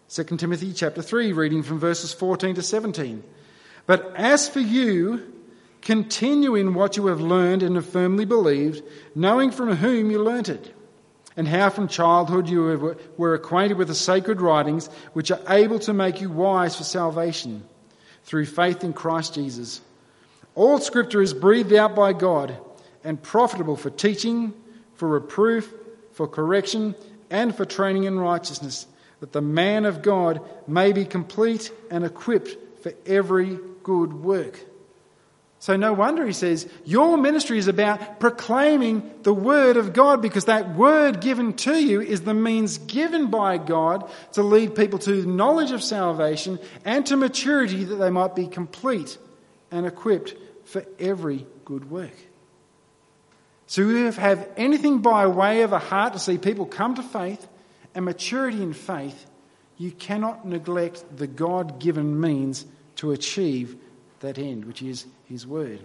2 0.09 0.23
Timothy 0.37 0.73
chapter 0.73 1.01
3, 1.01 1.31
reading 1.31 1.63
from 1.63 1.79
verses 1.79 2.11
14 2.11 2.55
to 2.55 2.61
17. 2.61 3.23
But 3.85 4.13
as 4.15 4.47
for 4.47 4.59
you, 4.59 5.33
Continue 5.83 6.55
in 6.55 6.73
what 6.73 6.95
you 6.95 7.07
have 7.07 7.19
learned 7.19 7.61
and 7.61 7.75
have 7.75 7.85
firmly 7.85 8.23
believed, 8.23 8.81
knowing 9.15 9.51
from 9.51 9.75
whom 9.75 10.09
you 10.09 10.23
learnt 10.23 10.47
it, 10.47 10.73
and 11.35 11.45
how 11.45 11.69
from 11.69 11.89
childhood 11.89 12.47
you 12.47 12.97
were 13.17 13.33
acquainted 13.33 13.77
with 13.77 13.89
the 13.89 13.95
sacred 13.95 14.39
writings, 14.39 14.87
which 15.11 15.29
are 15.29 15.41
able 15.49 15.79
to 15.79 15.91
make 15.91 16.21
you 16.21 16.29
wise 16.29 16.77
for 16.77 16.85
salvation 16.85 17.65
through 18.23 18.45
faith 18.45 18.81
in 18.85 18.93
Christ 18.93 19.33
Jesus. 19.33 19.81
All 20.55 20.79
scripture 20.79 21.21
is 21.21 21.33
breathed 21.33 21.73
out 21.73 21.95
by 21.95 22.13
God 22.13 22.57
and 23.03 23.21
profitable 23.21 23.75
for 23.75 23.89
teaching, 23.89 24.53
for 24.95 25.09
reproof, 25.09 25.73
for 26.13 26.29
correction, 26.29 26.95
and 27.29 27.53
for 27.53 27.65
training 27.65 28.05
in 28.05 28.17
righteousness, 28.17 28.87
that 29.19 29.33
the 29.33 29.41
man 29.41 29.83
of 29.83 30.01
God 30.01 30.39
may 30.65 30.93
be 30.93 31.03
complete 31.03 31.73
and 31.91 32.05
equipped 32.05 32.55
for 32.81 32.93
every 33.05 33.59
good 33.83 34.13
work. 34.13 34.59
So 35.59 35.77
no 35.77 35.93
wonder 35.93 36.25
he 36.25 36.33
says, 36.33 36.67
your 36.83 37.17
ministry 37.17 37.57
is 37.57 37.69
about 37.69 38.19
proclaiming 38.19 39.09
the 39.21 39.33
word 39.33 39.77
of 39.77 39.93
God 39.93 40.21
because 40.21 40.43
that 40.45 40.75
word 40.75 41.21
given 41.21 41.53
to 41.53 41.81
you 41.81 42.01
is 42.01 42.19
the 42.23 42.33
means 42.33 42.79
given 42.79 43.27
by 43.27 43.57
God 43.59 44.11
to 44.33 44.43
lead 44.43 44.75
people 44.75 44.99
to 44.99 45.25
knowledge 45.25 45.71
of 45.71 45.81
salvation 45.81 46.59
and 46.83 47.05
to 47.05 47.15
maturity 47.15 47.85
that 47.85 47.95
they 47.95 48.09
might 48.09 48.35
be 48.35 48.45
complete 48.45 49.17
and 49.71 49.85
equipped 49.85 50.35
for 50.65 50.83
every 50.99 51.45
good 51.63 51.89
work. 51.89 52.17
So 53.67 53.83
if 53.83 53.87
you 53.87 54.21
have 54.21 54.49
anything 54.57 54.99
by 54.99 55.27
way 55.27 55.61
of 55.61 55.71
a 55.71 55.79
heart 55.79 56.11
to 56.11 56.19
see 56.19 56.37
people 56.37 56.65
come 56.65 56.95
to 56.95 57.03
faith 57.03 57.47
and 57.95 58.03
maturity 58.03 58.61
in 58.61 58.73
faith, 58.73 59.25
you 59.77 59.91
cannot 59.91 60.45
neglect 60.45 61.05
the 61.15 61.27
God 61.27 61.79
given 61.79 62.19
means 62.19 62.65
to 63.03 63.11
achieve 63.11 63.75
that 64.21 64.37
end, 64.37 64.63
which 64.63 64.81
is 64.81 65.05
His 65.25 65.45
Word. 65.45 65.81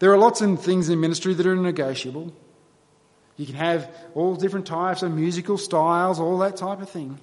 There 0.00 0.12
are 0.12 0.18
lots 0.18 0.40
of 0.40 0.60
things 0.60 0.88
in 0.88 1.00
ministry 1.00 1.34
that 1.34 1.46
are 1.46 1.54
negotiable. 1.54 2.32
You 3.36 3.46
can 3.46 3.54
have 3.54 3.88
all 4.16 4.34
different 4.34 4.66
types 4.66 5.04
of 5.04 5.12
musical 5.12 5.56
styles, 5.56 6.18
all 6.18 6.38
that 6.38 6.56
type 6.56 6.82
of 6.82 6.90
thing. 6.90 7.20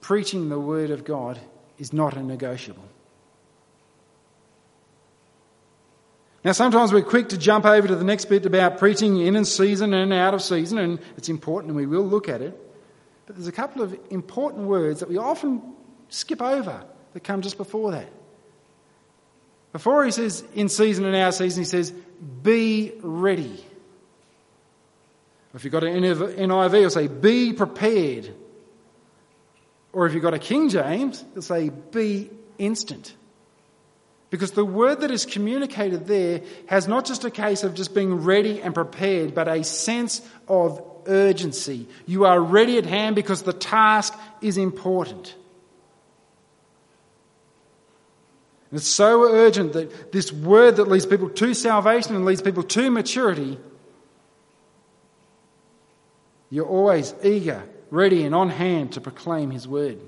Preaching 0.00 0.50
the 0.50 0.60
Word 0.60 0.92
of 0.92 1.04
God 1.04 1.40
is 1.78 1.92
not 1.92 2.16
a 2.16 2.22
negotiable. 2.22 2.88
Now, 6.44 6.52
sometimes 6.52 6.92
we're 6.92 7.02
quick 7.02 7.30
to 7.30 7.38
jump 7.38 7.66
over 7.66 7.88
to 7.88 7.96
the 7.96 8.04
next 8.04 8.26
bit 8.26 8.46
about 8.46 8.78
preaching 8.78 9.18
in 9.18 9.34
and 9.34 9.46
season 9.46 9.94
and 9.94 10.12
out 10.12 10.32
of 10.32 10.42
season, 10.42 10.78
and 10.78 11.00
it's 11.16 11.28
important 11.28 11.70
and 11.70 11.76
we 11.76 11.86
will 11.86 12.06
look 12.06 12.28
at 12.28 12.40
it. 12.40 12.56
But 13.26 13.34
there's 13.34 13.48
a 13.48 13.52
couple 13.52 13.82
of 13.82 13.98
important 14.10 14.68
words 14.68 15.00
that 15.00 15.08
we 15.08 15.18
often 15.18 15.60
skip 16.08 16.40
over 16.40 16.84
that 17.12 17.24
come 17.24 17.42
just 17.42 17.56
before 17.56 17.92
that. 17.92 18.08
Before 19.72 20.04
he 20.04 20.10
says 20.10 20.42
in 20.54 20.68
season 20.68 21.04
and 21.04 21.14
out 21.14 21.34
season, 21.34 21.62
he 21.62 21.66
says, 21.66 21.92
be 22.42 22.92
ready. 23.02 23.64
If 25.54 25.64
you've 25.64 25.72
got 25.72 25.84
an 25.84 26.02
NIV, 26.02 26.74
it'll 26.74 26.90
say, 26.90 27.08
be 27.08 27.52
prepared. 27.52 28.32
Or 29.92 30.06
if 30.06 30.14
you've 30.14 30.22
got 30.22 30.34
a 30.34 30.38
King 30.38 30.68
James, 30.68 31.24
it'll 31.30 31.42
say, 31.42 31.70
be 31.70 32.30
instant. 32.58 33.14
Because 34.30 34.52
the 34.52 34.64
word 34.64 35.00
that 35.00 35.10
is 35.10 35.26
communicated 35.26 36.06
there 36.06 36.42
has 36.66 36.86
not 36.86 37.04
just 37.04 37.24
a 37.24 37.30
case 37.30 37.64
of 37.64 37.74
just 37.74 37.94
being 37.94 38.14
ready 38.14 38.62
and 38.62 38.72
prepared, 38.72 39.34
but 39.34 39.48
a 39.48 39.64
sense 39.64 40.22
of 40.46 40.80
urgency. 41.06 41.88
You 42.06 42.26
are 42.26 42.40
ready 42.40 42.78
at 42.78 42.86
hand 42.86 43.16
because 43.16 43.42
the 43.42 43.52
task 43.52 44.16
is 44.40 44.56
important. 44.56 45.34
And 48.59 48.59
it's 48.72 48.86
so 48.86 49.24
urgent 49.24 49.72
that 49.72 50.12
this 50.12 50.32
word 50.32 50.76
that 50.76 50.86
leads 50.86 51.06
people 51.06 51.28
to 51.28 51.54
salvation 51.54 52.14
and 52.14 52.24
leads 52.24 52.40
people 52.40 52.62
to 52.62 52.90
maturity, 52.90 53.58
you're 56.50 56.66
always 56.66 57.14
eager, 57.22 57.62
ready, 57.90 58.24
and 58.24 58.34
on 58.34 58.48
hand 58.48 58.92
to 58.92 59.00
proclaim 59.00 59.50
his 59.50 59.66
word. 59.66 59.98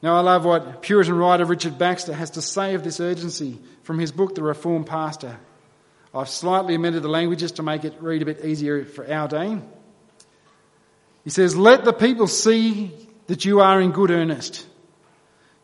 Now, 0.00 0.16
I 0.16 0.20
love 0.20 0.44
what 0.44 0.80
Puritan 0.80 1.16
writer 1.16 1.44
Richard 1.44 1.76
Baxter 1.76 2.14
has 2.14 2.30
to 2.32 2.42
say 2.42 2.74
of 2.74 2.84
this 2.84 3.00
urgency 3.00 3.58
from 3.82 3.98
his 3.98 4.12
book, 4.12 4.34
The 4.34 4.42
Reformed 4.42 4.86
Pastor. 4.86 5.38
I've 6.14 6.28
slightly 6.28 6.74
amended 6.74 7.02
the 7.02 7.08
languages 7.08 7.52
to 7.52 7.62
make 7.62 7.84
it 7.84 7.94
read 8.00 8.22
a 8.22 8.24
bit 8.24 8.44
easier 8.44 8.84
for 8.84 9.10
our 9.10 9.28
day. 9.28 9.58
He 11.24 11.30
says, 11.30 11.56
Let 11.56 11.84
the 11.84 11.92
people 11.92 12.26
see 12.26 12.92
that 13.26 13.44
you 13.44 13.60
are 13.60 13.80
in 13.80 13.90
good 13.90 14.10
earnest. 14.10 14.66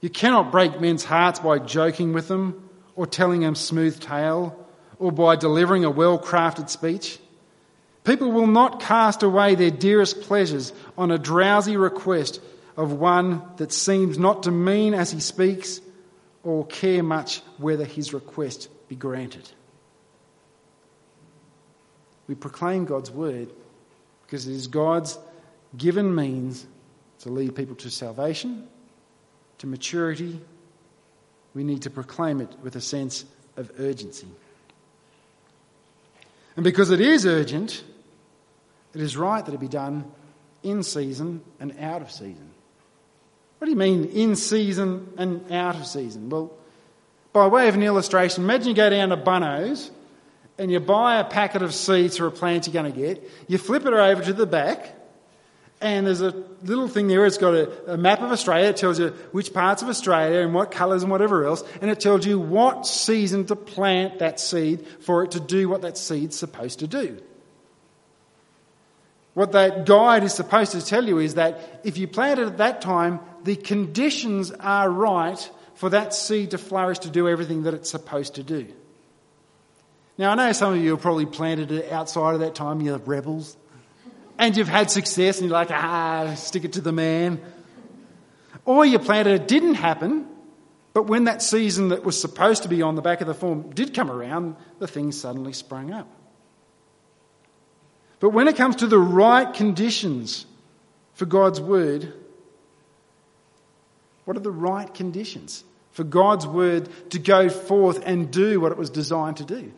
You 0.01 0.11
cannot 0.11 0.53
break 0.53 0.81
men's 0.81 1.05
hearts 1.05 1.41
by 1.41 1.59
joking 1.59 2.13
with 2.13 2.29
them 2.29 2.69
or 2.95 3.07
telling 3.07 3.41
them 3.41 3.55
smooth 3.55 4.01
tale 4.01 4.67
or 4.99 5.13
by 5.13 5.37
delivering 5.37 5.85
a 5.85 5.91
well 5.91 6.19
crafted 6.19 6.69
speech. 6.69 7.19
People 8.05 8.33
will 8.33 8.47
not 8.47 8.81
cast 8.81 9.23
away 9.23 9.55
their 9.55 9.71
dearest 9.71 10.21
pleasures 10.23 10.73
on 10.99 11.11
a 11.11 11.19
drowsy 11.19 11.77
request 11.77 12.41
of 12.77 12.93
one 12.93 13.43
that 13.57 13.73
seems 13.73 14.19
not 14.19 14.43
to 14.43 14.51
mean 14.51 14.95
as 14.95 15.11
he 15.11 15.21
speaks 15.21 15.81
or 16.43 16.67
care 16.67 17.03
much 17.03 17.41
whether 17.57 17.85
his 17.85 18.13
request 18.13 18.69
be 18.89 18.97
granted. 18.97 19.49
We 22.27 22.35
proclaim 22.35 22.85
God's 22.85 23.11
word 23.11 23.51
because 24.27 24.47
it 24.47 24.53
is 24.53 24.67
God's 24.67 25.19
given 25.77 26.15
means 26.15 26.67
to 27.21 27.31
lead 27.31 27.55
people 27.55 27.77
to 27.77 27.91
salvation, 27.91 28.69
to 29.59 29.67
maturity. 29.67 30.41
We 31.55 31.65
need 31.65 31.83
to 31.83 31.91
proclaim 31.91 32.41
it 32.41 32.51
with 32.63 32.77
a 32.77 32.81
sense 32.81 33.25
of 33.57 33.71
urgency. 33.79 34.29
And 36.57 36.65
because 36.65 36.91
it 36.91 37.01
is 37.01 37.27
urgent, 37.27 37.83
it 38.95 39.01
is 39.01 39.17
right 39.17 39.45
that 39.45 39.55
it 39.55 39.61
be 39.61 39.69
done 39.69 40.11
in 40.63 40.83
season 40.83 41.43
and 41.61 41.77
out 41.81 42.03
of 42.03 42.11
season. 42.11 42.51
What 43.59 43.67
do 43.67 43.71
you 43.71 43.77
mean 43.77 44.05
in 44.05 44.37
season 44.37 45.13
and 45.17 45.51
out 45.51 45.77
of 45.77 45.87
season? 45.87 46.29
Well, 46.29 46.53
by 47.33 47.47
way 47.49 47.69
of 47.69 47.75
an 47.75 47.83
illustration, 47.83 48.45
imagine 48.45 48.69
you 48.69 48.75
go 48.75 48.91
down 48.91 49.09
to 49.09 49.17
Bunno's 49.17 49.91
and 50.59 50.71
you 50.71 50.81
buy 50.81 51.19
a 51.19 51.25
packet 51.25 51.63
of 51.63 51.75
seeds 51.75 52.17
for 52.17 52.27
a 52.27 52.31
plant 52.31 52.67
you're 52.67 52.75
going 52.75 52.93
to 52.93 52.99
get. 52.99 53.29
You 53.49 53.59
flip 53.59 53.87
it 53.87 53.93
over 53.93 54.23
to 54.23 54.33
the 54.33 54.47
back, 54.47 54.95
and 55.85 56.07
there's 56.07 56.23
a 56.23 56.33
little 56.63 56.89
thing 56.89 57.09
there. 57.09 57.27
It's 57.27 57.37
got 57.37 57.53
a, 57.53 57.93
a, 57.93 57.97
map 57.99 58.23
of 58.23 58.33
Australia. 58.33 58.71
It 58.71 58.79
tells 58.79 58.99
you 58.99 59.09
which 59.33 59.53
parts 59.53 59.83
of 59.83 59.91
Australia 59.91 60.41
and 60.41 60.55
what 60.55 60.71
colours 60.71 61.03
and 61.03 61.13
whatever 61.13 61.45
else, 61.45 61.63
and 61.83 61.91
it 61.91 62.01
tells 62.01 62.25
you 62.25 62.41
what 62.41 62.87
season 62.87 63.45
to 63.47 63.55
plant 63.55 64.21
that 64.21 64.41
seed 64.41 64.87
for 65.01 65.25
it 65.25 65.33
to 65.33 65.41
do 65.41 65.69
what 65.69 65.83
that 65.83 65.99
seed's 65.99 66.39
supposed 66.39 66.79
to 66.79 66.87
do. 66.87 67.21
What 69.35 69.53
that 69.53 69.85
guide 69.85 70.25
is 70.25 70.33
supposed 70.33 70.73
to 70.73 70.83
tell 70.83 71.05
you 71.05 71.19
is 71.19 71.35
that 71.35 71.81
if 71.85 71.99
you 71.99 72.09
plant 72.09 72.41
it 72.41 72.47
at 72.47 72.59
that 72.59 72.81
time, 72.81 73.21
the 73.43 73.55
conditions 73.55 74.53
are 74.53 74.89
right 74.89 75.51
for 75.75 75.91
that 75.91 76.15
seed 76.15 76.53
to 76.53 76.59
flourish 76.59 77.01
to 77.01 77.11
do 77.11 77.29
everything 77.29 77.65
that 77.65 77.75
it's 77.75 77.91
supposed 77.91 78.37
to 78.37 78.43
do. 78.43 78.69
Now, 80.17 80.31
I 80.31 80.35
know 80.35 80.53
some 80.53 80.73
of 80.73 80.81
you 80.81 80.93
have 80.93 81.03
probably 81.03 81.27
planted 81.27 81.73
it 81.73 81.93
outside 81.93 82.33
of 82.33 82.41
that 82.41 82.55
time, 82.55 82.81
you're 82.81 82.97
rebels, 82.97 83.57
and 84.39 84.57
you've 84.57 84.69
had 84.69 84.91
success 84.91 85.39
and 85.39 85.49
you're 85.49 85.59
like, 85.59 85.71
ah, 85.71 86.35
stick 86.35 86.65
it 86.65 86.75
to 86.75 86.81
the 86.81 86.93
man. 86.93 87.41
Or 88.65 88.85
you 88.85 88.99
planted 88.99 89.43
it 89.43 89.49
didn't 89.49 89.75
happen, 89.75 90.27
but 90.93 91.05
when 91.05 91.25
that 91.25 91.43
season 91.43 91.89
that 91.89 92.05
was 92.05 92.19
supposed 92.19 92.63
to 92.63 92.69
be 92.69 92.83
on 92.83 92.95
the 92.95 93.03
back 93.03 93.21
of 93.21 93.27
the 93.27 93.35
form 93.35 93.71
did 93.71 93.95
come 93.95 94.11
around, 94.11 94.57
the 94.79 94.87
thing 94.87 95.13
suddenly 95.13 95.53
sprang 95.53 95.93
up. 95.93 96.09
But 98.21 98.31
when 98.31 98.49
it 98.49 98.57
comes 98.57 98.77
to 98.77 98.87
the 98.87 98.99
right 98.99 99.53
conditions 99.53 100.47
for 101.13 101.27
God's 101.27 101.61
word, 101.61 102.13
what 104.25 104.37
are 104.37 104.41
the 104.41 104.51
right 104.51 104.93
conditions 104.93 105.65
for 105.91 106.05
God's 106.05 106.47
word 106.47 106.89
to 107.11 107.19
go 107.19 107.49
forth 107.49 108.03
and 108.07 108.31
do 108.31 108.61
what 108.61 108.73
it 108.73 108.79
was 108.79 108.89
designed 108.89 109.37
to 109.39 109.45
do? 109.45 109.73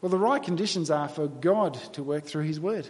Well, 0.00 0.10
the 0.10 0.18
right 0.18 0.42
conditions 0.42 0.90
are 0.90 1.08
for 1.08 1.26
God 1.26 1.74
to 1.94 2.02
work 2.02 2.24
through 2.24 2.44
his 2.44 2.60
word. 2.60 2.88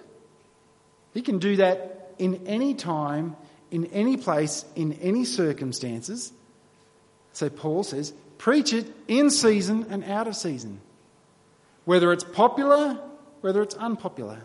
He 1.14 1.22
can 1.22 1.38
do 1.38 1.56
that 1.56 2.12
in 2.18 2.46
any 2.46 2.74
time, 2.74 3.36
in 3.70 3.86
any 3.86 4.16
place, 4.16 4.64
in 4.76 4.92
any 4.94 5.24
circumstances. 5.24 6.32
So 7.32 7.48
Paul 7.48 7.82
says, 7.82 8.12
preach 8.36 8.72
it 8.72 8.86
in 9.06 9.30
season 9.30 9.86
and 9.88 10.04
out 10.04 10.28
of 10.28 10.36
season. 10.36 10.80
Whether 11.84 12.12
it's 12.12 12.24
popular, 12.24 12.98
whether 13.40 13.62
it's 13.62 13.74
unpopular. 13.74 14.42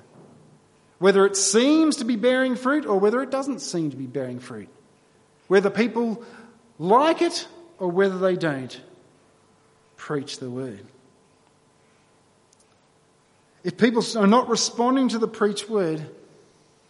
Whether 0.99 1.25
it 1.25 1.35
seems 1.35 1.97
to 1.97 2.05
be 2.05 2.15
bearing 2.15 2.55
fruit 2.55 2.85
or 2.85 2.97
whether 2.97 3.21
it 3.21 3.29
doesn't 3.29 3.59
seem 3.59 3.91
to 3.91 3.97
be 3.97 4.05
bearing 4.05 4.39
fruit 4.39 4.69
whether 5.47 5.69
people 5.69 6.23
like 6.79 7.21
it 7.21 7.47
or 7.77 7.89
whether 7.89 8.17
they 8.17 8.35
don't, 8.35 8.81
preach 9.97 10.39
the 10.39 10.49
word. 10.49 10.85
If 13.63 13.77
people 13.77 14.03
are 14.17 14.27
not 14.27 14.49
responding 14.49 15.09
to 15.09 15.19
the 15.19 15.27
preached 15.27 15.69
word, 15.69 16.05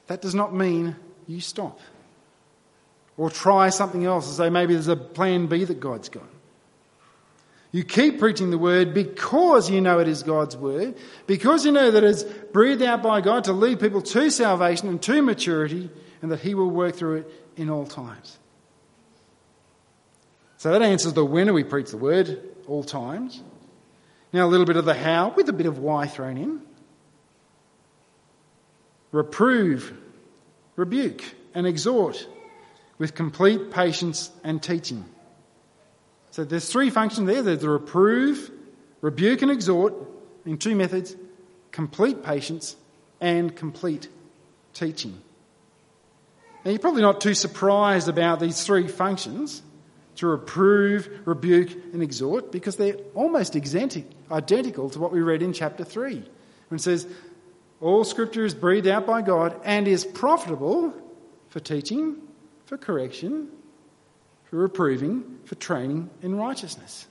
that 0.07 0.21
does 0.21 0.35
not 0.35 0.53
mean 0.53 0.95
you 1.27 1.39
stop 1.39 1.79
or 3.15 3.29
try 3.29 3.69
something 3.69 4.05
else, 4.05 4.27
as 4.27 4.37
though 4.37 4.49
maybe 4.49 4.73
there's 4.73 4.87
a 4.87 4.95
plan 4.95 5.45
B 5.47 5.63
that 5.65 5.79
God's 5.79 6.09
got. 6.09 6.23
You 7.71 7.83
keep 7.83 8.19
preaching 8.19 8.51
the 8.51 8.57
word 8.57 8.93
because 8.93 9.69
you 9.69 9.81
know 9.81 9.99
it 9.99 10.07
is 10.07 10.23
God's 10.23 10.55
word, 10.57 10.95
because 11.27 11.65
you 11.65 11.71
know 11.71 11.91
that 11.91 12.03
it's 12.03 12.23
breathed 12.23 12.81
out 12.81 13.01
by 13.01 13.21
God 13.21 13.45
to 13.45 13.53
lead 13.53 13.79
people 13.79 14.01
to 14.01 14.29
salvation 14.29 14.89
and 14.89 15.01
to 15.03 15.21
maturity, 15.21 15.89
and 16.21 16.31
that 16.31 16.39
He 16.39 16.55
will 16.55 16.69
work 16.69 16.95
through 16.95 17.17
it 17.17 17.31
in 17.55 17.69
all 17.69 17.85
times. 17.85 18.37
So 20.57 20.71
that 20.71 20.81
answers 20.81 21.13
the 21.13 21.25
when 21.25 21.53
we 21.53 21.63
preach 21.63 21.91
the 21.91 21.97
word, 21.97 22.39
all 22.67 22.83
times. 22.83 23.41
Now 24.33 24.47
a 24.47 24.49
little 24.49 24.65
bit 24.65 24.77
of 24.77 24.85
the 24.85 24.95
how, 24.95 25.29
with 25.29 25.47
a 25.47 25.53
bit 25.53 25.67
of 25.67 25.77
why 25.77 26.07
thrown 26.07 26.37
in. 26.37 26.61
Reprove, 29.11 29.93
rebuke, 30.75 31.23
and 31.53 31.67
exhort 31.67 32.27
with 32.97 33.13
complete 33.13 33.69
patience 33.69 34.31
and 34.43 34.61
teaching. 34.61 35.05
So 36.31 36.43
there's 36.43 36.67
three 36.67 36.89
functions 36.89 37.27
there. 37.27 37.43
There's 37.43 37.59
the 37.59 37.69
reprove, 37.69 38.49
rebuke 39.01 39.43
and 39.43 39.51
exhort 39.51 39.93
in 40.47 40.57
two 40.57 40.75
methods, 40.75 41.15
complete 41.71 42.23
patience 42.23 42.75
and 43.21 43.55
complete 43.55 44.07
teaching. 44.73 45.21
Now 46.65 46.71
you're 46.71 46.79
probably 46.79 47.03
not 47.03 47.21
too 47.21 47.35
surprised 47.35 48.07
about 48.07 48.39
these 48.39 48.65
three 48.65 48.87
functions 48.87 49.61
to 50.15 50.27
reprove, 50.27 51.09
rebuke 51.25 51.71
and 51.93 52.01
exhort 52.01 52.51
because 52.51 52.77
they're 52.77 52.97
almost 53.13 53.55
identical 53.55 54.11
to 54.89 54.99
what 54.99 55.11
we 55.11 55.21
read 55.21 55.41
in 55.41 55.53
chapter 55.53 55.83
3. 55.83 56.15
When 56.69 56.75
it 56.77 56.81
says, 56.81 57.07
all 57.81 58.03
scripture 58.03 58.45
is 58.45 58.53
breathed 58.53 58.87
out 58.87 59.05
by 59.05 59.21
God 59.21 59.59
and 59.63 59.87
is 59.87 60.05
profitable 60.05 60.93
for 61.49 61.59
teaching, 61.59 62.17
for 62.65 62.77
correction, 62.77 63.49
for 64.45 64.55
reproving, 64.57 65.39
for 65.45 65.55
training 65.55 66.09
in 66.21 66.35
righteousness. 66.35 67.07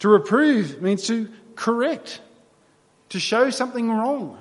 To 0.00 0.08
reprove 0.08 0.82
means 0.82 1.06
to 1.06 1.28
correct, 1.56 2.20
to 3.10 3.20
show 3.20 3.50
something 3.50 3.90
wrong, 3.90 4.38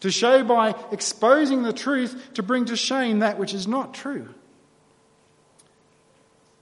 to 0.00 0.10
show 0.10 0.42
by 0.42 0.74
exposing 0.90 1.62
the 1.62 1.72
truth 1.72 2.30
to 2.34 2.42
bring 2.42 2.64
to 2.66 2.76
shame 2.76 3.20
that 3.20 3.38
which 3.38 3.54
is 3.54 3.68
not 3.68 3.94
true. 3.94 4.28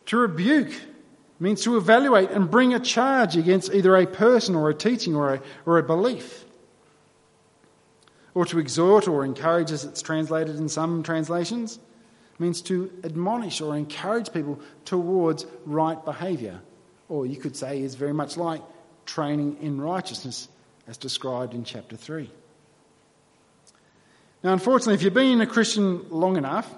To 0.06 0.16
rebuke 0.16 0.72
means 1.40 1.62
to 1.62 1.76
evaluate 1.76 2.30
and 2.30 2.50
bring 2.50 2.74
a 2.74 2.80
charge 2.80 3.36
against 3.36 3.72
either 3.72 3.96
a 3.96 4.06
person 4.06 4.54
or 4.54 4.70
a 4.70 4.74
teaching 4.74 5.14
or 5.16 5.34
a, 5.34 5.42
or 5.66 5.78
a 5.78 5.82
belief. 5.82 6.44
Or 8.34 8.44
to 8.46 8.58
exhort 8.58 9.06
or 9.06 9.24
encourage, 9.24 9.70
as 9.70 9.84
it's 9.84 10.02
translated 10.02 10.56
in 10.56 10.68
some 10.68 11.02
translations, 11.02 11.78
means 12.38 12.62
to 12.62 12.90
admonish 13.04 13.60
or 13.60 13.76
encourage 13.76 14.32
people 14.32 14.60
towards 14.84 15.46
right 15.64 16.02
behaviour. 16.04 16.60
Or 17.08 17.26
you 17.26 17.36
could 17.36 17.56
say 17.56 17.80
is 17.80 17.94
very 17.94 18.14
much 18.14 18.36
like 18.36 18.62
training 19.06 19.58
in 19.60 19.80
righteousness 19.80 20.48
as 20.86 20.96
described 20.96 21.54
in 21.54 21.64
chapter 21.64 21.96
3. 21.96 22.30
Now, 24.42 24.52
unfortunately, 24.52 24.94
if 24.94 25.02
you've 25.02 25.14
been 25.14 25.40
a 25.40 25.46
Christian 25.46 26.10
long 26.10 26.36
enough, 26.36 26.72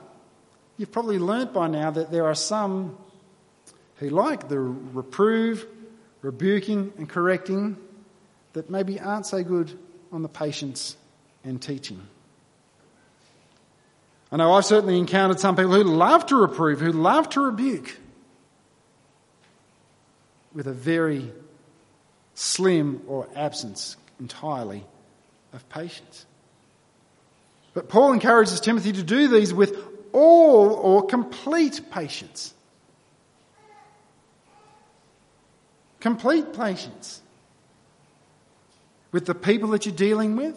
you've 0.76 0.92
probably 0.92 1.18
learnt 1.18 1.52
by 1.52 1.68
now 1.68 1.90
that 1.90 2.10
there 2.10 2.26
are 2.26 2.34
some 2.34 2.96
who 3.96 4.10
like 4.10 4.48
the 4.48 4.58
reprove, 4.58 5.66
rebuking, 6.22 6.92
and 6.98 7.08
correcting 7.08 7.76
that 8.52 8.70
maybe 8.70 9.00
aren't 9.00 9.26
so 9.26 9.42
good 9.42 9.78
on 10.12 10.22
the 10.22 10.28
patience 10.28 10.96
and 11.44 11.60
teaching. 11.60 12.00
I 14.30 14.36
know 14.36 14.52
I've 14.52 14.64
certainly 14.64 14.98
encountered 14.98 15.40
some 15.40 15.56
people 15.56 15.72
who 15.72 15.84
love 15.84 16.26
to 16.26 16.36
reprove, 16.36 16.80
who 16.80 16.92
love 16.92 17.28
to 17.30 17.40
rebuke, 17.40 17.96
with 20.52 20.66
a 20.66 20.72
very 20.72 21.30
slim 22.34 23.02
or 23.06 23.28
absence 23.34 23.96
entirely 24.18 24.84
of 25.52 25.68
patience. 25.68 26.26
But 27.74 27.88
Paul 27.88 28.14
encourages 28.14 28.58
Timothy 28.60 28.92
to 28.92 29.02
do 29.02 29.28
these 29.28 29.52
with 29.52 29.76
all 30.12 30.70
or 30.72 31.06
complete 31.06 31.90
patience. 31.90 32.54
Complete 36.06 36.52
patience 36.52 37.20
with 39.10 39.26
the 39.26 39.34
people 39.34 39.70
that 39.70 39.86
you're 39.86 39.92
dealing 39.92 40.36
with, 40.36 40.56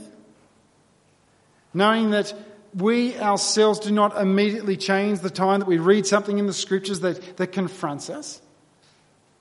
knowing 1.74 2.12
that 2.12 2.32
we 2.76 3.18
ourselves 3.18 3.80
do 3.80 3.90
not 3.90 4.16
immediately 4.16 4.78
change 4.78 5.22
the 5.22 5.30
time 5.32 5.62
that 5.62 5.66
we 5.68 5.80
read 5.80 6.06
something 6.06 6.38
in 6.38 6.46
the 6.46 6.54
scriptures 6.54 7.00
that, 7.00 7.38
that 7.38 7.48
confronts 7.48 8.12
us. 8.12 8.44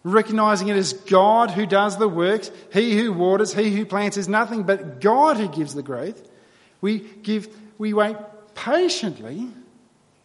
Recognizing 0.03 0.68
it 0.68 0.79
as 0.79 0.94
God 0.94 1.51
who 1.51 1.66
does 1.66 1.99
the 1.99 2.09
works, 2.09 2.51
He 2.73 2.97
who 2.97 3.12
waters, 3.12 3.53
He 3.53 3.77
who 3.77 3.85
plants 3.85 4.16
is 4.16 4.31
nothing 4.31 4.62
but 4.62 5.03
God 5.03 5.37
who 5.37 5.47
gives 5.47 5.75
the 5.75 5.83
growth. 5.83 6.27
We 6.81 7.01
give, 7.01 7.55
we 7.77 7.92
wait 7.92 8.16
patiently 8.55 9.49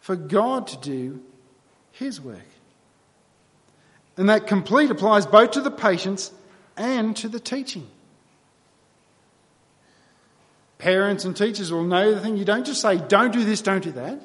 for 0.00 0.16
God 0.16 0.66
to 0.68 0.78
do 0.78 1.20
His 1.92 2.22
work. 2.22 2.53
And 4.16 4.28
that 4.28 4.46
complete 4.46 4.90
applies 4.90 5.26
both 5.26 5.52
to 5.52 5.60
the 5.60 5.70
patience 5.70 6.32
and 6.76 7.16
to 7.16 7.28
the 7.28 7.40
teaching. 7.40 7.88
Parents 10.78 11.24
and 11.24 11.36
teachers 11.36 11.72
will 11.72 11.84
know 11.84 12.14
the 12.14 12.20
thing. 12.20 12.36
You 12.36 12.44
don't 12.44 12.66
just 12.66 12.80
say, 12.80 12.98
don't 12.98 13.32
do 13.32 13.44
this, 13.44 13.62
don't 13.62 13.82
do 13.82 13.92
that. 13.92 14.20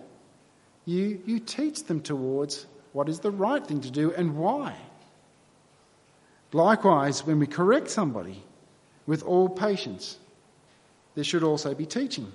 You, 0.85 1.21
you 1.25 1.39
teach 1.39 1.83
them 1.83 2.01
towards 2.01 2.65
what 2.93 3.09
is 3.09 3.19
the 3.19 3.31
right 3.31 3.65
thing 3.65 3.81
to 3.81 3.91
do 3.91 4.11
and 4.13 4.37
why. 4.37 4.75
Likewise, 6.51 7.25
when 7.25 7.39
we 7.39 7.47
correct 7.47 7.89
somebody 7.89 8.43
with 9.05 9.23
all 9.23 9.49
patience, 9.49 10.17
there 11.15 11.23
should 11.23 11.43
also 11.43 11.73
be 11.75 11.85
teaching. 11.85 12.31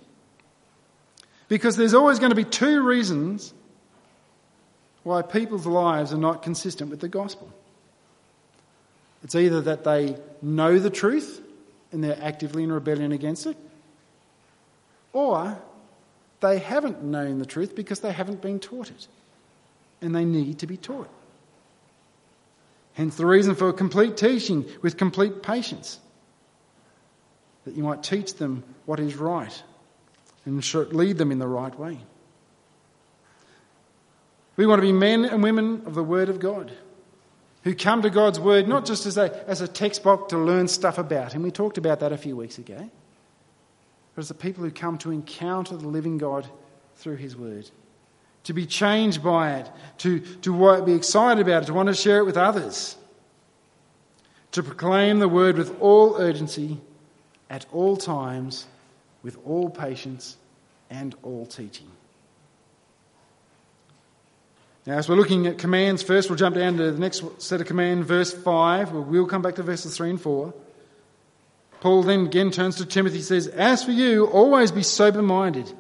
Because 1.48 1.76
there's 1.76 1.94
always 1.94 2.18
going 2.18 2.30
to 2.30 2.36
be 2.36 2.44
two 2.44 2.82
reasons 2.82 3.52
why 5.04 5.22
people's 5.22 5.66
lives 5.66 6.12
are 6.12 6.18
not 6.18 6.42
consistent 6.42 6.90
with 6.90 7.00
the 7.00 7.08
gospel. 7.08 7.50
It's 9.22 9.34
either 9.34 9.60
that 9.62 9.84
they 9.84 10.16
know 10.42 10.78
the 10.78 10.90
truth 10.90 11.40
and 11.92 12.02
they're 12.02 12.18
actively 12.20 12.64
in 12.64 12.72
rebellion 12.72 13.12
against 13.12 13.46
it, 13.46 13.56
or 15.12 15.56
they 16.40 16.58
haven't 16.58 17.02
known 17.02 17.38
the 17.38 17.46
truth 17.46 17.76
because 17.76 18.00
they 18.00 18.12
haven't 18.12 18.42
been 18.42 18.58
taught 18.58 18.90
it. 18.90 19.06
And 20.02 20.14
they 20.14 20.24
need 20.24 20.58
to 20.58 20.66
be 20.66 20.76
taught. 20.76 21.08
Hence 22.94 23.16
the 23.16 23.26
reason 23.26 23.54
for 23.54 23.72
complete 23.72 24.16
teaching 24.16 24.64
with 24.82 24.96
complete 24.96 25.42
patience. 25.42 25.98
That 27.64 27.74
you 27.74 27.82
might 27.82 28.02
teach 28.02 28.34
them 28.34 28.62
what 28.86 29.00
is 29.00 29.16
right 29.16 29.62
and 30.44 30.74
lead 30.92 31.16
them 31.16 31.32
in 31.32 31.38
the 31.38 31.46
right 31.46 31.78
way. 31.78 31.98
We 34.56 34.66
want 34.66 34.80
to 34.80 34.86
be 34.86 34.92
men 34.92 35.24
and 35.24 35.42
women 35.42 35.82
of 35.86 35.94
the 35.94 36.04
Word 36.04 36.28
of 36.28 36.38
God 36.38 36.72
who 37.64 37.74
come 37.74 38.02
to 38.02 38.10
God's 38.10 38.38
Word 38.38 38.68
not 38.68 38.84
just 38.84 39.06
as 39.06 39.16
a, 39.16 39.48
as 39.48 39.60
a 39.60 39.68
textbook 39.68 40.28
to 40.28 40.38
learn 40.38 40.68
stuff 40.68 40.98
about, 40.98 41.34
and 41.34 41.42
we 41.42 41.50
talked 41.50 41.78
about 41.78 42.00
that 42.00 42.12
a 42.12 42.18
few 42.18 42.36
weeks 42.36 42.58
ago, 42.58 42.90
but 44.14 44.20
as 44.20 44.28
the 44.28 44.34
people 44.34 44.62
who 44.62 44.70
come 44.70 44.98
to 44.98 45.10
encounter 45.10 45.76
the 45.76 45.88
living 45.88 46.18
God 46.18 46.46
through 46.96 47.16
His 47.16 47.36
Word, 47.36 47.68
to 48.44 48.52
be 48.52 48.66
changed 48.66 49.24
by 49.24 49.54
it, 49.54 49.70
to, 49.98 50.20
to 50.20 50.82
be 50.82 50.92
excited 50.92 51.40
about 51.40 51.62
it, 51.62 51.66
to 51.66 51.74
want 51.74 51.88
to 51.88 51.94
share 51.94 52.18
it 52.18 52.24
with 52.24 52.36
others, 52.36 52.96
to 54.52 54.62
proclaim 54.62 55.18
the 55.18 55.28
Word 55.28 55.56
with 55.56 55.80
all 55.80 56.16
urgency, 56.16 56.80
at 57.50 57.66
all 57.72 57.96
times, 57.96 58.66
with 59.22 59.38
all 59.44 59.70
patience 59.70 60.36
and 60.90 61.14
all 61.22 61.46
teaching. 61.46 61.90
Now, 64.86 64.98
as 64.98 65.08
we're 65.08 65.14
looking 65.14 65.46
at 65.46 65.56
commands 65.56 66.02
first, 66.02 66.28
we'll 66.28 66.36
jump 66.36 66.56
down 66.56 66.76
to 66.76 66.92
the 66.92 66.98
next 66.98 67.24
set 67.40 67.60
of 67.60 67.66
command, 67.66 68.04
verse 68.04 68.32
5. 68.32 68.92
We'll 68.92 69.26
come 69.26 69.40
back 69.40 69.54
to 69.54 69.62
verses 69.62 69.96
3 69.96 70.10
and 70.10 70.20
4. 70.20 70.52
Paul 71.80 72.02
then 72.02 72.26
again 72.26 72.50
turns 72.50 72.76
to 72.76 72.86
Timothy 72.86 73.16
and 73.16 73.24
says, 73.24 73.46
As 73.46 73.82
for 73.82 73.92
you, 73.92 74.26
always 74.26 74.72
be 74.72 74.82
sober 74.82 75.22
minded, 75.22 75.72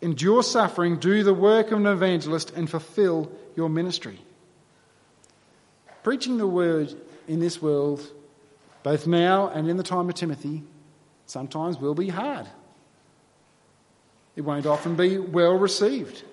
endure 0.00 0.42
suffering, 0.42 0.98
do 0.98 1.22
the 1.22 1.34
work 1.34 1.70
of 1.70 1.78
an 1.78 1.86
evangelist, 1.86 2.52
and 2.56 2.68
fulfill 2.68 3.30
your 3.54 3.68
ministry. 3.68 4.18
Preaching 6.02 6.36
the 6.36 6.46
word 6.46 6.92
in 7.28 7.38
this 7.38 7.62
world, 7.62 8.02
both 8.82 9.06
now 9.06 9.48
and 9.48 9.68
in 9.68 9.76
the 9.76 9.84
time 9.84 10.08
of 10.08 10.16
Timothy, 10.16 10.64
sometimes 11.26 11.78
will 11.78 11.94
be 11.94 12.08
hard. 12.08 12.46
It 14.34 14.40
won't 14.40 14.66
often 14.66 14.96
be 14.96 15.18
well 15.18 15.54
received. 15.54 16.24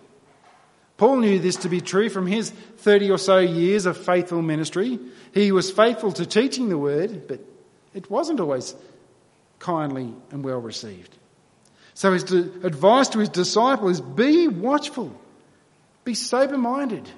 Paul 1.00 1.22
knew 1.22 1.40
this 1.40 1.56
to 1.56 1.70
be 1.70 1.80
true 1.80 2.10
from 2.10 2.28
his 2.28 2.50
30 2.50 3.12
or 3.12 3.18
so 3.18 3.38
years 3.38 3.86
of 3.86 3.96
faithful 3.98 4.42
ministry. 4.42 5.00
He 5.34 5.54
was 5.54 5.72
faithful 5.72 6.12
to 6.12 6.26
teaching 6.26 6.68
the 6.68 6.78
word, 6.78 7.26
but 7.26 7.40
it 7.94 8.12
wasn't 8.12 8.42
always 8.42 8.76
kindly 9.60 10.14
and 10.32 10.44
well 10.44 10.60
received. 10.60 11.16
So 11.94 12.12
his 12.12 12.30
advice 12.30 13.08
to 13.10 13.20
his 13.20 13.30
disciples 13.30 13.92
is 13.92 14.02
be 14.02 14.50
watchful, 14.50 15.18
be 16.04 16.16
sober 16.16 16.58
minded. 16.58 17.10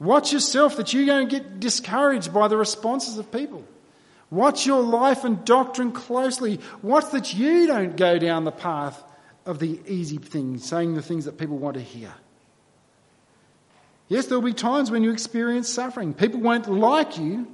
Watch 0.00 0.32
yourself 0.32 0.78
that 0.78 0.94
you 0.94 1.04
don't 1.04 1.28
get 1.28 1.60
discouraged 1.60 2.32
by 2.32 2.48
the 2.48 2.56
responses 2.56 3.18
of 3.18 3.30
people. 3.30 3.64
Watch 4.30 4.64
your 4.66 4.80
life 4.80 5.24
and 5.24 5.44
doctrine 5.44 5.92
closely. 5.92 6.58
Watch 6.80 7.10
that 7.10 7.34
you 7.34 7.66
don't 7.66 7.98
go 7.98 8.18
down 8.18 8.44
the 8.44 8.50
path 8.50 9.04
of 9.44 9.58
the 9.58 9.78
easy 9.86 10.16
things, 10.16 10.64
saying 10.64 10.94
the 10.94 11.02
things 11.02 11.26
that 11.26 11.36
people 11.36 11.58
want 11.58 11.74
to 11.74 11.82
hear. 11.82 12.14
Yes, 14.12 14.26
there 14.26 14.38
will 14.38 14.44
be 14.44 14.52
times 14.52 14.90
when 14.90 15.02
you 15.02 15.10
experience 15.10 15.70
suffering. 15.70 16.12
People 16.12 16.40
won't 16.40 16.68
like 16.70 17.16
you 17.16 17.46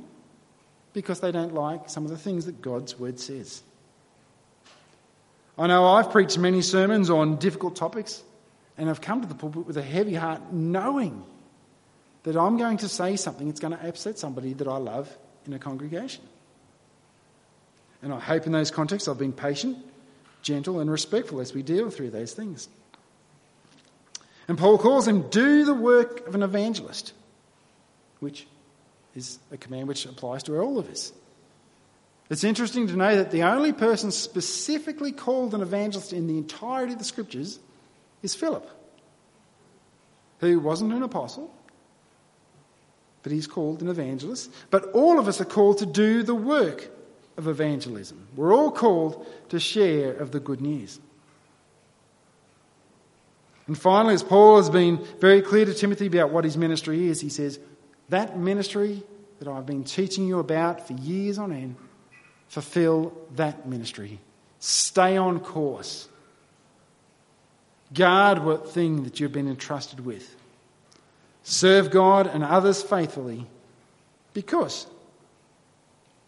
because 0.93 1.21
they 1.21 1.31
don't 1.31 1.55
like 1.55 1.89
some 1.89 2.05
of 2.05 2.11
the 2.11 2.19
things 2.19 2.47
that 2.47 2.61
God's 2.61 2.99
word 2.99 3.21
says. 3.21 3.63
I 5.57 5.69
know 5.69 5.87
I've 5.87 6.11
preached 6.11 6.37
many 6.37 6.61
sermons 6.63 7.11
on 7.11 7.37
difficult 7.37 7.77
topics 7.77 8.25
and 8.77 8.91
I've 8.91 9.01
come 9.01 9.21
to 9.21 9.29
the 9.29 9.37
pulpit 9.37 9.69
with 9.69 9.77
a 9.77 9.83
heavy 9.83 10.15
heart 10.15 10.53
knowing 10.53 11.23
that 12.25 12.37
I'm 12.37 12.57
going 12.57 12.79
to 12.79 12.89
say 12.89 13.15
something 13.15 13.47
that's 13.47 13.61
going 13.61 13.79
to 13.79 13.89
upset 13.89 14.19
somebody 14.19 14.53
that 14.55 14.67
I 14.67 14.79
love 14.79 15.17
in 15.47 15.53
a 15.53 15.61
congregation. 15.61 16.25
And 18.03 18.13
I 18.13 18.19
hope 18.19 18.47
in 18.47 18.53
those 18.53 18.73
contexts 18.73 19.07
I've 19.07 19.17
been 19.17 19.33
patient, 19.33 19.79
gentle, 20.43 20.81
and 20.81 20.91
respectful 20.91 21.39
as 21.39 21.55
we 21.55 21.63
deal 21.63 21.89
through 21.89 22.11
those 22.11 22.33
things. 22.33 22.69
And 24.49 24.57
Paul 24.57 24.79
calls 24.79 25.07
him, 25.07 25.29
do 25.29 25.65
the 25.65 25.75
work 25.75 26.27
of 26.27 26.35
an 26.35 26.43
evangelist, 26.43 27.13
which 28.21 28.47
is 29.15 29.39
a 29.53 29.59
command 29.59 29.89
which 29.89 30.07
applies 30.07 30.43
to 30.45 30.59
all 30.59 30.79
of 30.79 30.89
us. 30.89 31.13
It's 32.31 32.45
interesting 32.45 32.89
to 32.89 32.97
know 32.97 33.17
that 33.17 33.31
the 33.31 33.43
only 33.43 33.73
person 33.73 34.11
specifically 34.11 35.13
called 35.13 35.55
an 35.55 35.61
evangelist 35.63 36.13
in 36.13 36.27
the 36.27 36.39
entirety 36.39 36.95
of 36.95 36.99
the 36.99 37.05
scriptures 37.05 37.59
is 38.23 38.35
Philip, 38.35 38.69
who 40.41 40.61
wasn't 40.61 40.93
an 40.93 41.03
apostle, 41.03 41.55
but 43.23 43.33
he's 43.33 43.47
called 43.47 43.83
an 43.83 43.89
evangelist. 43.89 44.51
But 44.71 44.93
all 44.93 45.19
of 45.19 45.29
us 45.29 45.41
are 45.41 45.47
called 45.47 45.79
to 45.79 45.87
do 45.87 46.23
the 46.23 46.35
work 46.35 46.89
of 47.37 47.49
evangelism. 47.49 48.29
We're 48.37 48.55
all 48.55 48.71
called 48.71 49.27
to 49.51 49.61
share 49.61 50.13
of 50.13 50.31
the 50.31 50.41
good 50.41 50.61
news. 50.61 51.01
And 53.69 53.79
finally, 53.79 54.15
as 54.15 54.23
Paul 54.23 54.57
has 54.57 54.71
been 54.71 55.05
very 55.21 55.43
clear 55.43 55.67
to 55.67 55.75
Timothy 55.75 56.07
about 56.07 56.31
what 56.31 56.45
his 56.45 56.57
ministry 56.57 57.07
is, 57.07 57.21
he 57.21 57.29
says, 57.29 57.61
That 58.09 58.37
ministry 58.37 59.03
that 59.39 59.47
I've 59.47 59.67
been 59.67 59.85
teaching 59.85 60.27
you 60.27 60.39
about 60.39 60.87
for 60.87 60.95
years 60.95 61.39
on 61.39 61.53
end, 61.53 61.77
fulfill 62.49 63.13
that 63.37 63.69
ministry. 63.69 64.19
Stay 64.59 65.17
on 65.17 65.39
course. 65.39 66.09
Guard 67.93 68.43
what 68.43 68.71
thing 68.71 69.05
that 69.05 69.21
you've 69.21 69.33
been 69.33 69.49
entrusted 69.49 70.01
with. 70.01 70.35
Serve 71.43 71.91
God 71.91 72.27
and 72.27 72.43
others 72.43 72.83
faithfully 72.83 73.47
because, 74.35 74.87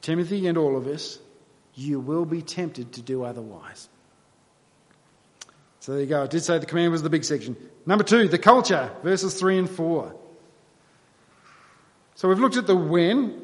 Timothy 0.00 0.46
and 0.46 0.57
all 0.57 0.76
of 0.76 0.87
us, 0.87 1.18
you 1.74 2.00
will 2.00 2.24
be 2.24 2.40
tempted 2.40 2.92
to 2.92 3.03
do 3.03 3.22
otherwise. 3.24 3.89
So 5.81 5.93
there 5.93 6.03
you 6.03 6.07
go. 6.07 6.23
I 6.23 6.27
did 6.27 6.45
say 6.45 6.59
the 6.59 6.66
command 6.66 6.93
was 6.93 7.03
the 7.03 7.11
big 7.11 7.25
section. 7.25 7.57
Number 7.87 8.05
two, 8.05 8.29
the 8.29 8.38
culture, 8.38 8.90
verses 9.03 9.35
three 9.35 9.59
and 9.59 9.69
four. 9.69 10.14
So 12.16 12.29
we've 12.29 12.38
looked 12.38 12.57
at 12.57 12.66
the 12.66 12.77
when 12.77 13.40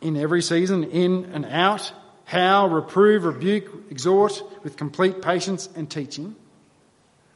in 0.00 0.16
every 0.16 0.40
season, 0.40 0.84
in 0.84 1.24
and 1.32 1.44
out, 1.44 1.92
how, 2.24 2.68
reprove, 2.68 3.24
rebuke, 3.24 3.90
exhort 3.90 4.40
with 4.62 4.76
complete 4.76 5.20
patience 5.20 5.68
and 5.74 5.90
teaching. 5.90 6.36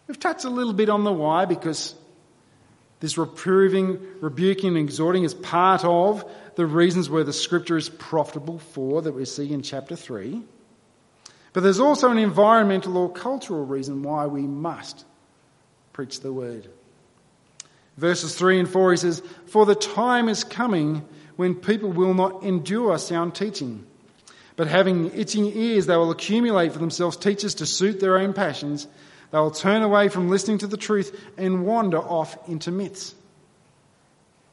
We've 0.06 0.20
touched 0.20 0.44
a 0.44 0.50
little 0.50 0.72
bit 0.72 0.88
on 0.88 1.02
the 1.02 1.12
why 1.12 1.44
because 1.44 1.96
this 3.00 3.18
reproving, 3.18 3.98
rebuking, 4.20 4.68
and 4.68 4.78
exhorting 4.78 5.24
is 5.24 5.34
part 5.34 5.84
of 5.84 6.24
the 6.54 6.64
reasons 6.64 7.10
where 7.10 7.24
the 7.24 7.32
scripture 7.32 7.76
is 7.76 7.88
profitable 7.88 8.58
for 8.58 9.02
that 9.02 9.12
we 9.12 9.24
see 9.24 9.52
in 9.52 9.62
chapter 9.62 9.96
3. 9.96 10.42
But 11.52 11.62
there's 11.62 11.80
also 11.80 12.10
an 12.10 12.18
environmental 12.18 12.96
or 12.96 13.10
cultural 13.10 13.64
reason 13.64 14.02
why 14.02 14.26
we 14.26 14.42
must 14.42 15.04
preach 15.92 16.20
the 16.20 16.32
word. 16.32 16.68
Verses 17.96 18.34
3 18.34 18.60
and 18.60 18.68
4, 18.68 18.90
he 18.92 18.96
says, 18.96 19.22
For 19.46 19.66
the 19.66 19.74
time 19.74 20.28
is 20.28 20.44
coming 20.44 21.06
when 21.36 21.54
people 21.54 21.90
will 21.90 22.14
not 22.14 22.42
endure 22.42 22.96
sound 22.98 23.34
teaching 23.34 23.86
but 24.58 24.66
having 24.66 25.14
itching 25.14 25.46
ears, 25.56 25.86
they 25.86 25.96
will 25.96 26.10
accumulate 26.10 26.72
for 26.72 26.80
themselves 26.80 27.16
teachers 27.16 27.54
to 27.54 27.64
suit 27.64 28.00
their 28.00 28.18
own 28.18 28.32
passions. 28.32 28.88
They 29.30 29.38
will 29.38 29.52
turn 29.52 29.82
away 29.82 30.08
from 30.08 30.30
listening 30.30 30.58
to 30.58 30.66
the 30.66 30.76
truth 30.76 31.16
and 31.36 31.64
wander 31.64 31.98
off 31.98 32.36
into 32.48 32.72
myths. 32.72 33.14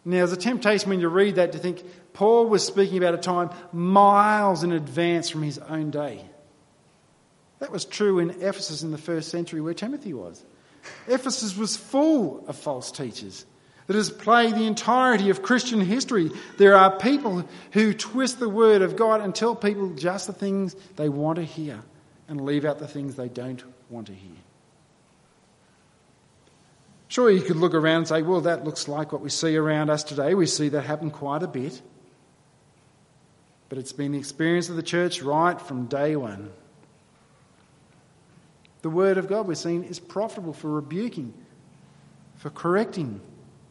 Now, 0.06 0.18
there's 0.18 0.32
a 0.32 0.38
temptation 0.38 0.92
when 0.92 1.00
you 1.00 1.08
read 1.08 1.38
that 1.38 1.54
to 1.54 1.58
think 1.58 1.84
Paul 2.14 2.46
was 2.46 2.64
speaking 2.64 3.00
about 3.00 3.16
a 3.16 3.18
time 3.18 3.50
miles 3.74 4.64
in 4.64 4.74
advance 4.74 5.32
from 5.32 5.42
his 5.42 5.58
own 5.58 5.90
day. 5.90 6.24
That 7.60 7.72
was 7.72 7.86
true 7.86 8.20
in 8.20 8.30
Ephesus 8.30 8.84
in 8.84 8.92
the 8.92 8.98
first 8.98 9.30
century 9.30 9.62
where 9.62 9.74
Timothy 9.74 10.14
was. 10.14 10.44
Ephesus 11.08 11.56
was 11.56 11.78
full 11.78 12.44
of 12.48 12.56
false 12.56 12.92
teachers 12.92 13.46
that 13.88 13.96
has 13.96 14.10
plagued 14.10 14.58
the 14.58 14.66
entirety 14.66 15.30
of 15.30 15.42
Christian 15.42 15.80
history. 15.80 16.32
There 16.58 16.76
are 16.76 16.98
people 16.98 17.48
who 17.72 17.94
twist 17.94 18.40
the 18.40 18.50
word 18.50 18.82
of 18.82 18.96
God 18.96 19.22
and 19.22 19.34
tell 19.34 19.56
people 19.56 19.92
just 19.92 20.28
the 20.28 20.34
things 20.34 20.76
they 20.96 21.10
want 21.10 21.38
to 21.38 21.44
hear 21.44 21.82
and 22.28 22.42
leave 22.42 22.66
out 22.66 22.80
the 22.80 22.88
things 22.88 23.16
they 23.16 23.30
don't 23.30 23.64
want 23.90 24.08
to 24.08 24.14
hear. 24.14 24.32
Sure, 27.08 27.30
you 27.30 27.42
could 27.42 27.58
look 27.58 27.76
around 27.76 27.98
and 27.98 28.08
say, 28.08 28.22
well, 28.24 28.42
that 28.42 28.64
looks 28.64 28.88
like 28.88 29.12
what 29.12 29.22
we 29.22 29.30
see 29.30 29.56
around 29.56 29.90
us 29.90 30.04
today. 30.04 30.34
We 30.34 30.48
see 30.48 30.70
that 30.70 30.82
happen 30.82 31.12
quite 31.12 31.44
a 31.44 31.48
bit. 31.48 31.80
But 33.70 33.78
it's 33.78 33.94
been 33.94 34.14
the 34.14 34.18
experience 34.18 34.70
of 34.70 34.76
the 34.76 34.84
church 34.84 35.22
right 35.22 35.60
from 35.62 35.86
day 35.86 36.16
one. 36.16 36.52
The 38.86 38.92
word 38.92 39.18
of 39.18 39.28
God 39.28 39.48
we're 39.48 39.56
seeing 39.56 39.84
is 39.84 40.00
profitable 40.00 40.54
for 40.54 40.70
rebuking, 40.70 41.34
for 42.36 42.52
correcting, 42.52 43.20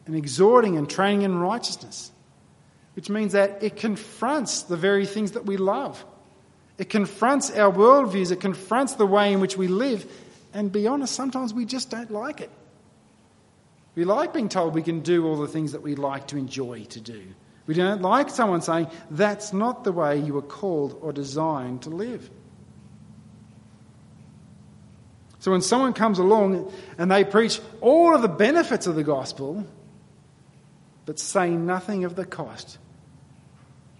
and 0.05 0.13
exhorting 0.13 0.77
and 0.77 0.89
training 0.89 1.21
in 1.21 1.39
righteousness, 1.39 2.11
which 2.97 3.09
means 3.09 3.31
that 3.31 3.63
it 3.63 3.77
confronts 3.77 4.63
the 4.63 4.75
very 4.75 5.05
things 5.05 5.31
that 5.31 5.45
we 5.45 5.55
love. 5.55 6.03
It 6.77 6.89
confronts 6.89 7.49
our 7.49 7.71
worldviews, 7.71 8.33
it 8.33 8.41
confronts 8.41 8.95
the 8.95 9.05
way 9.05 9.31
in 9.31 9.39
which 9.39 9.55
we 9.55 9.69
live, 9.69 10.05
and 10.53 10.69
be 10.69 10.85
honest, 10.85 11.15
sometimes 11.15 11.53
we 11.53 11.63
just 11.63 11.89
don't 11.89 12.11
like 12.11 12.41
it. 12.41 12.51
We 13.95 14.03
like 14.03 14.33
being 14.33 14.49
told 14.49 14.75
we 14.75 14.83
can 14.83 14.99
do 14.99 15.25
all 15.25 15.37
the 15.37 15.47
things 15.47 15.71
that 15.71 15.81
we 15.81 15.95
like 15.95 16.27
to 16.27 16.37
enjoy 16.37 16.83
to 16.89 16.99
do. 16.99 17.23
We 17.67 17.73
don't 17.73 18.01
like 18.01 18.29
someone 18.29 18.61
saying, 18.61 18.87
that's 19.09 19.53
not 19.53 19.85
the 19.85 19.93
way 19.93 20.19
you 20.19 20.33
were 20.33 20.41
called 20.41 20.99
or 21.01 21.13
designed 21.13 21.83
to 21.83 21.89
live. 21.89 22.29
So 25.45 25.51
when 25.51 25.61
someone 25.61 25.93
comes 25.93 26.17
along 26.17 26.73
and 26.97 27.11
they 27.11 27.23
preach 27.23 27.61
all 27.79 28.15
of 28.15 28.23
the 28.23 28.27
benefits 28.27 28.87
of 28.87 28.95
the 28.95 29.03
gospel, 29.03 29.63
but 31.05 31.19
say 31.19 31.51
nothing 31.51 32.03
of 32.03 32.15
the 32.15 32.25
cost. 32.25 32.79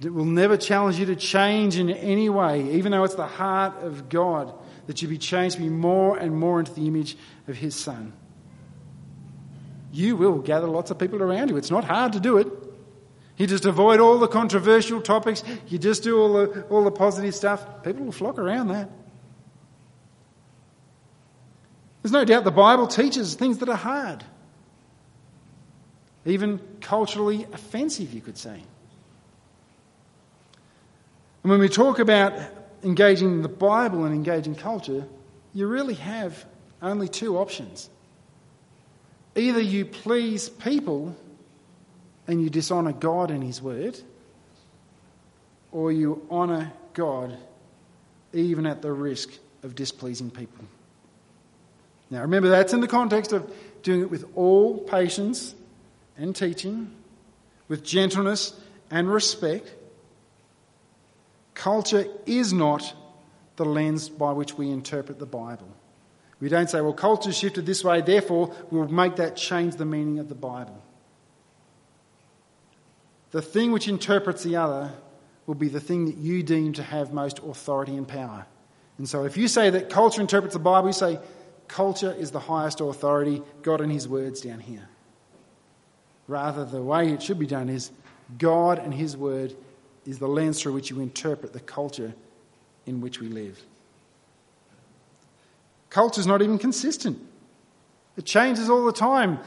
It 0.02 0.12
will 0.12 0.26
never 0.26 0.58
challenge 0.58 0.98
you 0.98 1.06
to 1.06 1.16
change 1.16 1.78
in 1.78 1.92
any 1.92 2.30
way, 2.30 2.72
even 2.72 2.92
though 2.92 3.04
it's 3.04 3.14
the 3.14 3.28
heart 3.28 3.84
of 3.84 4.10
God 4.10 4.56
that 4.88 5.04
you 5.04 5.08
be 5.08 5.20
changed 5.20 5.58
to 5.58 5.62
be 5.62 5.70
more 5.70 6.18
and 6.18 6.36
more 6.36 6.58
into 6.58 6.74
the 6.74 6.88
image 6.88 7.16
of 7.48 7.56
His 7.56 7.76
Son. 7.76 8.14
You 9.92 10.16
will 10.16 10.40
gather 10.40 10.66
lots 10.66 10.90
of 10.90 10.98
people 10.98 11.22
around 11.22 11.52
you. 11.52 11.58
It's 11.58 11.70
not 11.70 11.84
hard 11.84 12.14
to 12.14 12.20
do 12.20 12.40
it. 12.40 12.48
You 13.38 13.46
just 13.46 13.66
avoid 13.66 14.00
all 14.00 14.18
the 14.18 14.28
controversial 14.28 15.00
topics. 15.00 15.44
You 15.68 15.78
just 15.78 16.02
do 16.02 16.20
all 16.20 16.34
the, 16.34 16.62
all 16.72 16.84
the 16.84 16.90
positive 16.90 17.36
stuff. 17.36 17.84
People 17.84 18.06
will 18.06 18.12
flock 18.12 18.40
around 18.40 18.70
that. 18.70 18.90
There's 22.06 22.14
no 22.14 22.24
doubt 22.24 22.44
the 22.44 22.52
Bible 22.52 22.86
teaches 22.86 23.34
things 23.34 23.58
that 23.58 23.68
are 23.68 23.76
hard 23.76 24.24
even 26.24 26.60
culturally 26.80 27.48
offensive, 27.52 28.14
you 28.14 28.22
could 28.22 28.38
say. 28.38 28.62
And 31.42 31.50
when 31.50 31.60
we 31.60 31.68
talk 31.68 31.98
about 31.98 32.34
engaging 32.84 33.42
the 33.42 33.50
Bible 33.50 34.06
and 34.06 34.14
engaging 34.14 34.54
culture, 34.54 35.08
you 35.56 35.66
really 35.66 35.96
have 35.96 36.46
only 36.80 37.08
two 37.08 37.40
options. 37.40 37.90
Either 39.36 39.60
you 39.60 39.84
please 39.84 40.48
people 40.48 41.16
and 42.28 42.40
you 42.40 42.52
dishonour 42.52 42.94
God 42.94 43.32
and 43.32 43.44
His 43.44 43.64
Word, 43.64 44.00
or 45.72 45.92
you 45.92 46.24
honour 46.30 46.72
God 46.94 47.36
even 48.32 48.68
at 48.68 48.84
the 48.84 48.92
risk 48.92 49.32
of 49.64 49.74
displeasing 49.74 50.30
people. 50.30 50.66
Now 52.10 52.22
remember, 52.22 52.50
that's 52.50 52.74
in 52.74 52.82
the 52.82 52.88
context 52.88 53.34
of 53.34 53.52
doing 53.84 54.02
it 54.02 54.10
with 54.10 54.26
all 54.36 54.78
patience 54.78 55.56
and 56.18 56.36
teaching, 56.36 56.92
with 57.68 57.84
gentleness 57.84 58.54
and 58.92 59.12
respect. 59.12 59.74
Culture 61.54 62.06
is 62.26 62.54
not 62.54 62.94
the 63.56 63.66
lens 63.66 64.10
by 64.10 64.32
which 64.32 64.56
we 64.56 64.70
interpret 64.70 65.20
the 65.20 65.26
Bible. 65.26 65.68
We 66.40 66.50
don't 66.50 66.70
say, 66.70 66.82
well, 66.82 66.94
culture 66.94 67.32
shifted 67.32 67.66
this 67.66 67.84
way, 67.84 68.02
therefore 68.02 68.54
we'll 68.70 68.88
make 68.88 69.16
that 69.16 69.36
change 69.36 69.78
the 69.78 69.86
meaning 69.86 70.20
of 70.20 70.30
the 70.30 70.36
Bible. 70.36 70.82
the 73.36 73.42
thing 73.42 73.74
which 73.74 73.90
interprets 73.90 74.44
the 74.44 74.56
other 74.56 74.94
will 75.46 75.56
be 75.56 75.68
the 75.68 75.82
thing 75.82 76.06
that 76.06 76.16
you 76.16 76.42
deem 76.42 76.72
to 76.72 76.82
have 76.82 77.12
most 77.12 77.40
authority 77.40 77.98
and 77.98 78.08
power. 78.08 78.46
And 78.98 79.10
so 79.10 79.26
if 79.26 79.36
you 79.36 79.50
say 79.50 79.70
that 79.72 79.90
culture 79.90 80.22
interprets 80.22 80.54
the 80.54 80.60
Bible, 80.60 80.88
you 80.88 80.94
say 80.94 81.20
culture 81.68 82.12
is 82.12 82.32
the 82.32 82.40
highest 82.40 82.82
authority, 82.82 83.42
God 83.62 83.82
and 83.82 83.92
His 83.92 84.08
words 84.08 84.42
down 84.42 84.60
here. 84.60 84.88
Rather, 86.28 86.66
the 86.66 86.82
way 86.82 87.12
it 87.12 87.22
should 87.22 87.40
be 87.40 87.46
done 87.46 87.70
is 87.70 87.92
God 88.38 88.80
and 88.80 88.94
His 88.94 89.16
word 89.16 89.56
is 90.06 90.20
the 90.20 90.28
lens 90.28 90.62
through 90.62 90.74
which 90.74 90.90
you 90.90 91.00
interpret 91.00 91.54
the 91.54 91.60
culture 91.60 92.14
in 92.86 93.02
which 93.02 93.20
we 93.20 93.28
live. 93.28 93.62
Culture 95.90 96.20
is 96.20 96.28
not 96.28 96.42
even 96.42 96.58
consistent. 96.58 97.20
It 98.18 98.26
changes 98.26 98.70
all 98.70 98.86
the 98.86 98.94
time. 98.94 99.40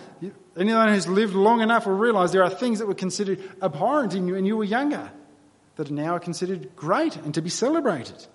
Anyone 0.56 0.88
who's 0.88 1.06
lived 1.06 1.34
long 1.34 1.60
enough 1.60 1.86
will 1.86 1.94
realize 1.94 2.32
there 2.32 2.42
are 2.42 2.50
things 2.50 2.80
that 2.80 2.86
were 2.86 2.94
considered 2.94 3.40
abhorrent 3.62 4.14
in 4.14 4.26
you 4.26 4.34
when 4.34 4.44
you 4.44 4.56
were 4.56 4.64
younger 4.64 5.10
that 5.76 5.90
are 5.90 5.94
now 5.94 6.18
considered 6.18 6.74
great 6.76 7.16
and 7.16 7.34
to 7.34 7.42
be 7.42 7.50
celebrated. 7.50 8.26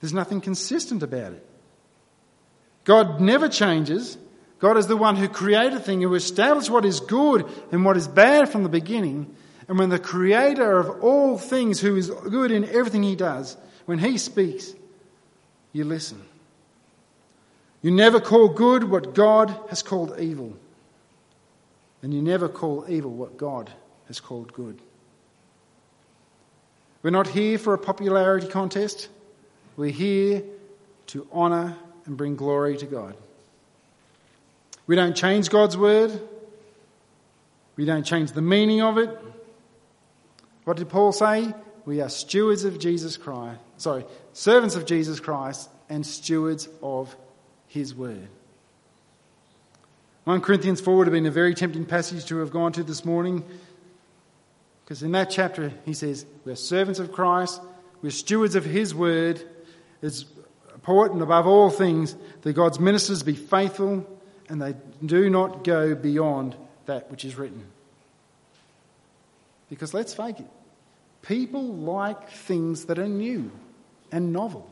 There's 0.00 0.14
nothing 0.14 0.40
consistent 0.40 1.02
about 1.02 1.32
it. 1.32 1.46
God 2.84 3.20
never 3.20 3.48
changes. 3.48 4.16
God 4.58 4.76
is 4.76 4.86
the 4.86 4.96
one 4.96 5.16
who 5.16 5.28
created 5.28 5.74
a 5.74 5.80
thing, 5.80 6.02
who 6.02 6.14
established 6.14 6.70
what 6.70 6.84
is 6.84 7.00
good 7.00 7.46
and 7.72 7.84
what 7.84 7.96
is 7.96 8.06
bad 8.08 8.48
from 8.48 8.62
the 8.62 8.68
beginning. 8.68 9.34
And 9.68 9.78
when 9.78 9.88
the 9.88 9.98
creator 9.98 10.78
of 10.78 11.02
all 11.02 11.38
things, 11.38 11.80
who 11.80 11.96
is 11.96 12.10
good 12.10 12.50
in 12.50 12.64
everything 12.64 13.02
he 13.02 13.16
does, 13.16 13.56
when 13.86 13.98
he 13.98 14.18
speaks, 14.18 14.74
you 15.72 15.84
listen. 15.84 16.20
You 17.82 17.90
never 17.90 18.20
call 18.20 18.48
good 18.48 18.84
what 18.84 19.14
God 19.14 19.54
has 19.68 19.82
called 19.82 20.18
evil. 20.18 20.56
And 22.02 22.12
you 22.12 22.20
never 22.20 22.48
call 22.48 22.84
evil 22.88 23.10
what 23.10 23.36
God 23.36 23.70
has 24.08 24.20
called 24.20 24.52
good. 24.52 24.78
We're 27.02 27.10
not 27.10 27.28
here 27.28 27.56
for 27.56 27.72
a 27.72 27.78
popularity 27.78 28.48
contest. 28.48 29.08
We're 29.76 29.90
here 29.90 30.42
to 31.08 31.26
honour 31.32 31.76
and 32.06 32.16
bring 32.16 32.36
glory 32.36 32.76
to 32.76 32.86
God. 32.86 33.16
We 34.86 34.96
don't 34.96 35.14
change 35.14 35.50
God's 35.50 35.76
word. 35.76 36.20
We 37.76 37.84
don't 37.84 38.04
change 38.04 38.32
the 38.32 38.42
meaning 38.42 38.82
of 38.82 38.98
it. 38.98 39.16
What 40.64 40.76
did 40.76 40.88
Paul 40.88 41.12
say? 41.12 41.54
We 41.84 42.00
are 42.00 42.08
stewards 42.08 42.64
of 42.64 42.78
Jesus 42.78 43.16
Christ. 43.16 43.60
Sorry, 43.78 44.04
servants 44.32 44.76
of 44.76 44.84
Jesus 44.84 45.20
Christ 45.20 45.70
and 45.88 46.04
stewards 46.04 46.68
of 46.82 47.14
his 47.66 47.94
word. 47.94 48.28
1 50.24 50.40
Corinthians 50.42 50.80
4 50.80 50.96
would 50.96 51.06
have 51.06 51.12
been 51.12 51.26
a 51.26 51.30
very 51.30 51.54
tempting 51.54 51.86
passage 51.86 52.26
to 52.26 52.38
have 52.38 52.50
gone 52.50 52.72
to 52.72 52.82
this 52.82 53.04
morning 53.04 53.42
because 54.84 55.02
in 55.02 55.12
that 55.12 55.30
chapter 55.30 55.72
he 55.84 55.94
says, 55.94 56.26
We're 56.44 56.56
servants 56.56 57.00
of 57.00 57.12
Christ, 57.12 57.60
we're 58.02 58.10
stewards 58.10 58.54
of 58.54 58.64
his 58.64 58.94
word. 58.94 59.40
Important 60.80 61.20
above 61.20 61.46
all 61.46 61.68
things 61.68 62.16
that 62.40 62.54
God's 62.54 62.80
ministers 62.80 63.22
be 63.22 63.34
faithful 63.34 64.06
and 64.48 64.62
they 64.62 64.74
do 65.04 65.28
not 65.28 65.62
go 65.62 65.94
beyond 65.94 66.56
that 66.86 67.10
which 67.10 67.22
is 67.26 67.36
written. 67.36 67.66
Because 69.68 69.92
let's 69.92 70.14
face 70.14 70.36
it, 70.38 70.46
people 71.20 71.62
like 71.62 72.30
things 72.30 72.86
that 72.86 72.98
are 72.98 73.06
new 73.06 73.50
and 74.10 74.32
novel. 74.32 74.68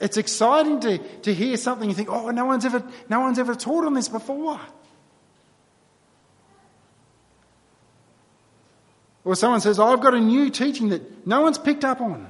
It's 0.00 0.16
exciting 0.16 0.80
to, 0.80 0.98
to 0.98 1.32
hear 1.32 1.56
something 1.56 1.88
you 1.88 1.94
think, 1.94 2.10
oh, 2.10 2.30
no 2.30 2.46
one's, 2.46 2.64
ever, 2.64 2.82
no 3.08 3.20
one's 3.20 3.38
ever 3.38 3.54
taught 3.54 3.84
on 3.84 3.94
this 3.94 4.08
before. 4.08 4.60
Or 9.24 9.36
someone 9.36 9.60
says, 9.60 9.78
oh, 9.78 9.92
I've 9.92 10.00
got 10.00 10.14
a 10.14 10.20
new 10.20 10.50
teaching 10.50 10.88
that 10.88 11.24
no 11.24 11.42
one's 11.42 11.58
picked 11.58 11.84
up 11.84 12.00
on. 12.00 12.29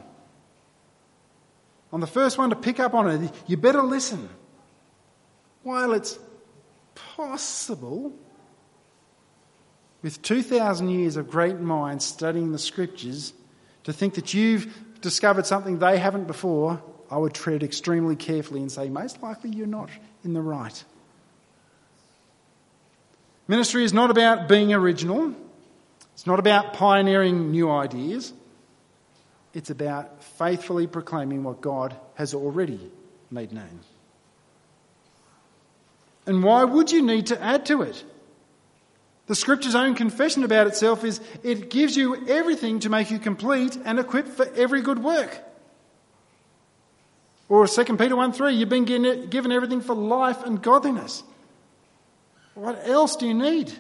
I'm 1.93 2.01
the 2.01 2.07
first 2.07 2.39
one 2.39 2.51
to 2.51 2.57
pick 2.57 2.79
up 2.79 2.95
on 2.95 3.09
it. 3.09 3.33
You 3.47 3.57
better 3.57 3.83
listen. 3.83 4.29
While 5.63 5.93
it's 5.93 6.19
possible, 6.95 8.13
with 10.03 10.23
2,000 10.23 10.89
years 10.89 11.17
of 11.17 11.31
great 11.31 11.59
minds 11.59 12.05
studying 12.05 12.53
the 12.53 12.59
scriptures, 12.59 13.33
to 13.85 13.93
think 13.93 14.15
that 14.15 14.35
you've 14.35 15.01
discovered 15.01 15.47
something 15.47 15.79
they 15.79 15.99
haven't 15.99 16.27
before 16.27 16.83
I 17.11 17.19
would 17.19 17.35
tread 17.35 17.63
extremely 17.63 18.15
carefully 18.15 18.61
and 18.61 18.71
say, 18.71 18.89
most 18.89 19.23
likely 19.23 19.51
you're 19.51 19.67
not 19.67 19.91
in 20.25 20.33
the 20.33 20.41
right. 20.41 20.85
Ministry 23.49 23.83
is 23.83 23.93
not 23.93 24.11
about 24.11 24.49
being 24.49 24.73
original, 24.73 25.35
it's 26.13 26.27
not 26.27 26.39
about 26.39 26.75
pioneering 26.75 27.51
new 27.51 27.71
ideas. 27.71 28.33
It's 29.53 29.71
about 29.71 30.23
faithfully 30.23 30.87
proclaiming 30.87 31.43
what 31.43 31.61
God 31.61 31.97
has 32.15 32.35
already 32.35 32.81
made 33.31 33.53
known. 33.53 33.81
And 36.27 36.45
why 36.45 36.65
would 36.65 36.93
you 36.93 37.03
need 37.03 37.29
to 37.29 37.43
add 37.43 37.67
to 37.67 37.83
it? 37.83 38.05
The 39.27 39.35
scripture's 39.35 39.75
own 39.75 39.95
confession 39.95 40.45
about 40.45 40.67
itself 40.67 41.05
is 41.05 41.21
it 41.43 41.71
gives 41.71 41.97
you 41.97 42.29
everything 42.29 42.81
to 42.81 42.89
make 42.89 43.11
you 43.11 43.19
complete 43.19 43.77
and 43.85 43.99
equipped 43.99 44.31
for 44.31 44.47
every 44.57 44.83
good 44.83 45.03
work. 45.03 45.41
Or 47.49 47.67
2 47.67 47.97
Peter 47.97 48.15
1 48.15 48.33
3, 48.33 48.55
you've 48.55 48.69
been 48.69 48.85
given 48.85 49.53
everything 49.53 49.81
for 49.81 49.95
life 49.95 50.45
and 50.45 50.63
godliness. 50.63 51.25
What 52.55 52.87
else 52.87 53.17
do 53.17 53.27
you 53.27 53.35
need? 53.35 53.73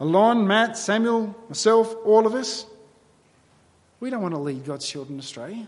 Alon, 0.00 0.46
Matt, 0.46 0.78
Samuel, 0.78 1.36
myself, 1.48 1.94
all 2.06 2.26
of 2.26 2.34
us, 2.34 2.64
we 4.00 4.08
don't 4.08 4.22
want 4.22 4.32
to 4.32 4.40
lead 4.40 4.64
God's 4.64 4.88
children 4.88 5.18
astray. 5.18 5.66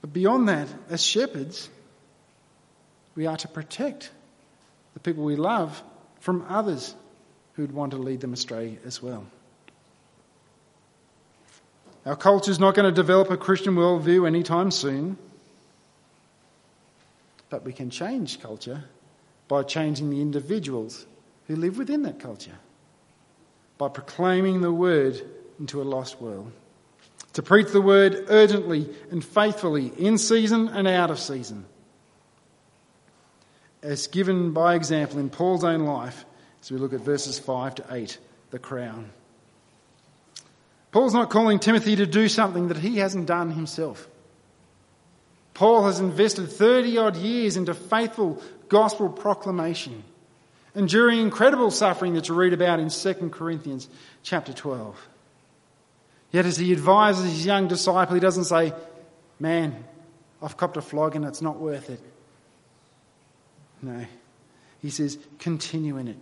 But 0.00 0.12
beyond 0.14 0.48
that, 0.48 0.68
as 0.88 1.04
shepherds, 1.04 1.68
we 3.14 3.26
are 3.26 3.36
to 3.36 3.48
protect 3.48 4.10
the 4.94 5.00
people 5.00 5.22
we 5.22 5.36
love 5.36 5.82
from 6.20 6.46
others 6.48 6.94
who'd 7.54 7.72
want 7.72 7.90
to 7.90 7.98
lead 7.98 8.22
them 8.22 8.32
astray 8.32 8.78
as 8.86 9.02
well. 9.02 9.26
Our 12.06 12.16
culture 12.16 12.50
is 12.50 12.58
not 12.58 12.74
going 12.74 12.86
to 12.86 12.92
develop 12.92 13.30
a 13.30 13.36
Christian 13.36 13.74
worldview 13.74 14.26
anytime 14.26 14.70
soon. 14.70 15.18
But 17.50 17.64
we 17.64 17.74
can 17.74 17.90
change 17.90 18.40
culture 18.40 18.84
by 19.46 19.62
changing 19.62 20.08
the 20.08 20.22
individuals 20.22 21.04
who 21.48 21.56
live 21.56 21.76
within 21.78 22.02
that 22.02 22.20
culture, 22.20 22.58
by 23.78 23.88
proclaiming 23.88 24.60
the 24.60 24.72
word 24.72 25.20
into 25.58 25.82
a 25.82 25.84
lost 25.84 26.20
world. 26.20 26.52
To 27.32 27.42
preach 27.42 27.68
the 27.68 27.80
word 27.80 28.26
urgently 28.28 28.88
and 29.10 29.24
faithfully, 29.24 29.92
in 29.96 30.18
season 30.18 30.68
and 30.68 30.86
out 30.86 31.10
of 31.10 31.18
season. 31.18 31.64
As 33.82 34.06
given 34.06 34.52
by 34.52 34.74
example 34.74 35.18
in 35.18 35.30
Paul's 35.30 35.64
own 35.64 35.80
life, 35.80 36.24
as 36.60 36.70
we 36.70 36.78
look 36.78 36.92
at 36.92 37.00
verses 37.00 37.38
5 37.38 37.76
to 37.76 37.84
8, 37.90 38.18
the 38.50 38.58
crown. 38.58 39.10
Paul's 40.90 41.14
not 41.14 41.30
calling 41.30 41.58
Timothy 41.58 41.96
to 41.96 42.06
do 42.06 42.28
something 42.28 42.68
that 42.68 42.78
he 42.78 42.98
hasn't 42.98 43.26
done 43.26 43.50
himself. 43.50 44.08
Paul 45.54 45.86
has 45.86 46.00
invested 46.00 46.50
30 46.50 46.98
odd 46.98 47.16
years 47.16 47.56
into 47.56 47.74
faithful 47.74 48.42
gospel 48.68 49.08
proclamation, 49.08 50.02
enduring 50.78 51.18
incredible 51.18 51.72
suffering 51.72 52.14
that 52.14 52.28
you 52.28 52.34
read 52.34 52.52
about 52.52 52.78
in 52.78 52.88
2 52.88 53.14
Corinthians 53.30 53.88
chapter 54.22 54.52
12. 54.52 55.08
Yet 56.30 56.46
as 56.46 56.56
he 56.56 56.72
advises 56.72 57.24
his 57.24 57.44
young 57.44 57.66
disciple, 57.66 58.14
he 58.14 58.20
doesn't 58.20 58.44
say, 58.44 58.72
Man, 59.40 59.84
I've 60.40 60.56
copped 60.56 60.76
a 60.76 60.82
flog 60.82 61.16
and 61.16 61.24
it's 61.24 61.42
not 61.42 61.58
worth 61.58 61.90
it. 61.90 62.00
No. 63.82 64.06
He 64.80 64.90
says, 64.90 65.18
Continue 65.40 65.96
in 65.96 66.08
it. 66.08 66.18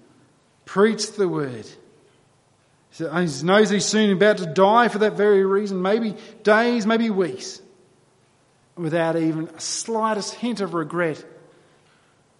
Preach 0.64 1.12
the 1.12 1.29
word. 1.29 1.66
He 2.92 3.05
knows 3.05 3.69
he's 3.69 3.85
soon 3.85 4.11
about 4.11 4.38
to 4.38 4.47
die 4.47 4.88
for 4.88 4.99
that 4.99 5.14
very 5.14 5.45
reason, 5.45 5.83
maybe 5.83 6.16
days, 6.42 6.87
maybe 6.87 7.11
weeks. 7.11 7.61
Without 8.75 9.16
even 9.16 9.49
a 9.49 9.61
slightest 9.61 10.35
hint 10.35 10.61
of 10.61 10.73
regret, 10.73 11.23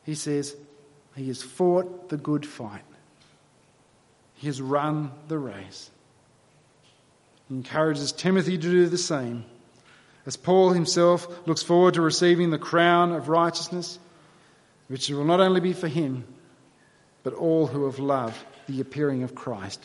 he 0.05 0.15
says, 0.15 0.55
He 1.17 1.29
has 1.29 1.43
fought 1.43 2.11
the 2.11 2.17
good 2.17 2.45
fight. 2.47 2.83
He 4.35 4.47
has 4.49 4.61
run 4.61 5.11
the 5.29 5.39
race. 5.39 5.91
He 7.49 7.55
encourages 7.55 8.13
Timothy 8.13 8.59
to 8.59 8.71
do 8.71 8.87
the 8.87 8.99
same. 8.99 9.45
As 10.27 10.37
Paul 10.37 10.71
himself 10.71 11.47
looks 11.47 11.63
forward 11.63 11.95
to 11.95 12.03
receiving 12.03 12.51
the 12.51 12.59
crown 12.59 13.13
of 13.13 13.29
righteousness, 13.29 13.99
which 14.89 15.09
will 15.09 15.25
not 15.25 15.41
only 15.41 15.61
be 15.61 15.73
for 15.73 15.89
him, 15.89 16.25
but 17.23 17.33
all 17.33 17.67
who 17.67 17.87
have 17.87 17.99
loved 17.99 18.37
the 18.69 18.81
appearing 18.81 19.23
of 19.23 19.35
Christ. 19.35 19.81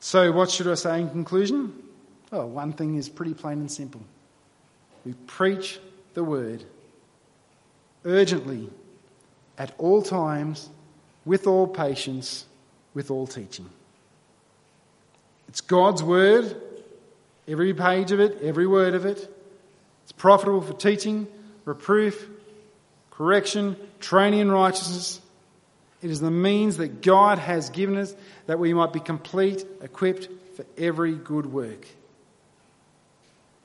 So, 0.00 0.32
what 0.32 0.50
should 0.50 0.68
I 0.68 0.74
say 0.74 1.00
in 1.00 1.10
conclusion? 1.10 1.72
Well, 2.30 2.48
one 2.48 2.72
thing 2.72 2.96
is 2.96 3.08
pretty 3.08 3.34
plain 3.34 3.58
and 3.58 3.70
simple. 3.70 4.02
We 5.04 5.12
preach 5.26 5.78
the 6.14 6.24
word 6.24 6.64
urgently, 8.04 8.70
at 9.58 9.72
all 9.78 10.02
times, 10.02 10.68
with 11.24 11.46
all 11.46 11.66
patience, 11.66 12.46
with 12.92 13.10
all 13.10 13.26
teaching. 13.26 13.68
It's 15.48 15.60
God's 15.60 16.02
word, 16.02 16.56
every 17.46 17.74
page 17.74 18.12
of 18.12 18.20
it, 18.20 18.42
every 18.42 18.66
word 18.66 18.94
of 18.94 19.06
it. 19.06 19.30
It's 20.02 20.12
profitable 20.12 20.60
for 20.60 20.72
teaching, 20.72 21.26
reproof, 21.64 22.28
correction, 23.10 23.76
training 24.00 24.40
in 24.40 24.50
righteousness. 24.50 25.20
It 26.02 26.10
is 26.10 26.20
the 26.20 26.30
means 26.30 26.76
that 26.78 27.00
God 27.00 27.38
has 27.38 27.70
given 27.70 27.96
us 27.96 28.14
that 28.46 28.58
we 28.58 28.74
might 28.74 28.92
be 28.92 29.00
complete, 29.00 29.64
equipped 29.80 30.28
for 30.56 30.66
every 30.76 31.14
good 31.14 31.46
work. 31.46 31.86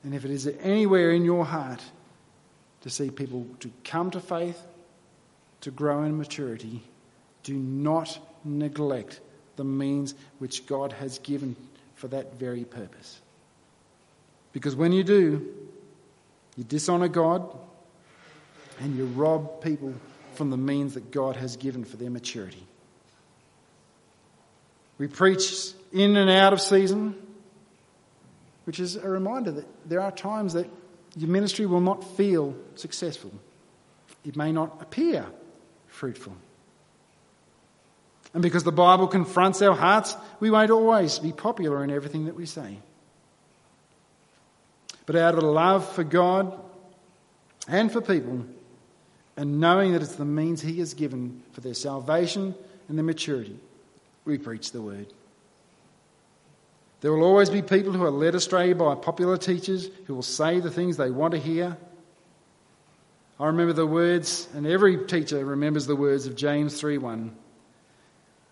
And 0.02 0.14
if 0.14 0.24
it 0.24 0.30
is 0.30 0.46
anywhere 0.60 1.10
in 1.10 1.24
your 1.24 1.44
heart 1.44 1.82
to 2.80 2.90
see 2.90 3.10
people 3.10 3.46
to 3.60 3.70
come 3.84 4.10
to 4.12 4.20
faith, 4.20 4.58
to 5.62 5.70
grow 5.70 6.02
in 6.02 6.16
maturity, 6.16 6.82
do 7.42 7.54
not 7.54 8.18
neglect 8.44 9.20
the 9.56 9.64
means 9.64 10.14
which 10.38 10.66
God 10.66 10.92
has 10.92 11.18
given 11.18 11.56
for 11.94 12.08
that 12.08 12.34
very 12.34 12.64
purpose. 12.64 13.20
Because 14.52 14.74
when 14.74 14.92
you 14.92 15.04
do, 15.04 15.46
you 16.56 16.64
dishonour 16.64 17.08
God 17.08 17.56
and 18.80 18.96
you 18.96 19.04
rob 19.06 19.62
people 19.62 19.94
from 20.34 20.50
the 20.50 20.56
means 20.56 20.94
that 20.94 21.10
God 21.10 21.36
has 21.36 21.56
given 21.56 21.84
for 21.84 21.96
their 21.96 22.10
maturity. 22.10 22.66
We 24.98 25.06
preach 25.06 25.72
in 25.92 26.16
and 26.16 26.30
out 26.30 26.52
of 26.52 26.60
season, 26.60 27.14
which 28.64 28.80
is 28.80 28.96
a 28.96 29.08
reminder 29.08 29.50
that 29.52 29.88
there 29.88 30.00
are 30.00 30.12
times 30.12 30.54
that 30.54 30.68
your 31.16 31.28
ministry 31.28 31.66
will 31.66 31.80
not 31.80 32.04
feel 32.16 32.54
successful. 32.76 33.32
It 34.24 34.36
may 34.36 34.52
not 34.52 34.80
appear 34.80 35.26
fruitful. 35.90 36.34
And 38.32 38.42
because 38.42 38.64
the 38.64 38.72
Bible 38.72 39.08
confronts 39.08 39.60
our 39.60 39.74
hearts, 39.74 40.16
we 40.38 40.50
won't 40.50 40.70
always 40.70 41.18
be 41.18 41.32
popular 41.32 41.82
in 41.82 41.90
everything 41.90 42.26
that 42.26 42.36
we 42.36 42.46
say. 42.46 42.78
But 45.06 45.16
out 45.16 45.34
of 45.34 45.42
love 45.42 45.90
for 45.92 46.04
God 46.04 46.58
and 47.66 47.90
for 47.90 48.00
people, 48.00 48.46
and 49.36 49.58
knowing 49.58 49.92
that 49.92 50.02
it's 50.02 50.14
the 50.14 50.24
means 50.24 50.60
He 50.60 50.78
has 50.78 50.94
given 50.94 51.42
for 51.52 51.60
their 51.60 51.74
salvation 51.74 52.54
and 52.88 52.96
their 52.96 53.04
maturity, 53.04 53.56
we 54.24 54.38
preach 54.38 54.70
the 54.70 54.82
word. 54.82 55.12
There 57.00 57.12
will 57.12 57.24
always 57.24 57.50
be 57.50 57.62
people 57.62 57.92
who 57.92 58.04
are 58.04 58.10
led 58.10 58.34
astray 58.34 58.74
by 58.74 58.94
popular 58.94 59.38
teachers 59.38 59.88
who 60.06 60.14
will 60.14 60.22
say 60.22 60.60
the 60.60 60.70
things 60.70 60.96
they 60.96 61.10
want 61.10 61.32
to 61.32 61.40
hear. 61.40 61.76
I 63.40 63.46
remember 63.46 63.72
the 63.72 63.86
words, 63.86 64.46
and 64.54 64.66
every 64.66 64.98
teacher 65.06 65.42
remembers 65.42 65.86
the 65.86 65.96
words 65.96 66.26
of 66.26 66.36
James 66.36 66.78
3:1, 66.78 67.32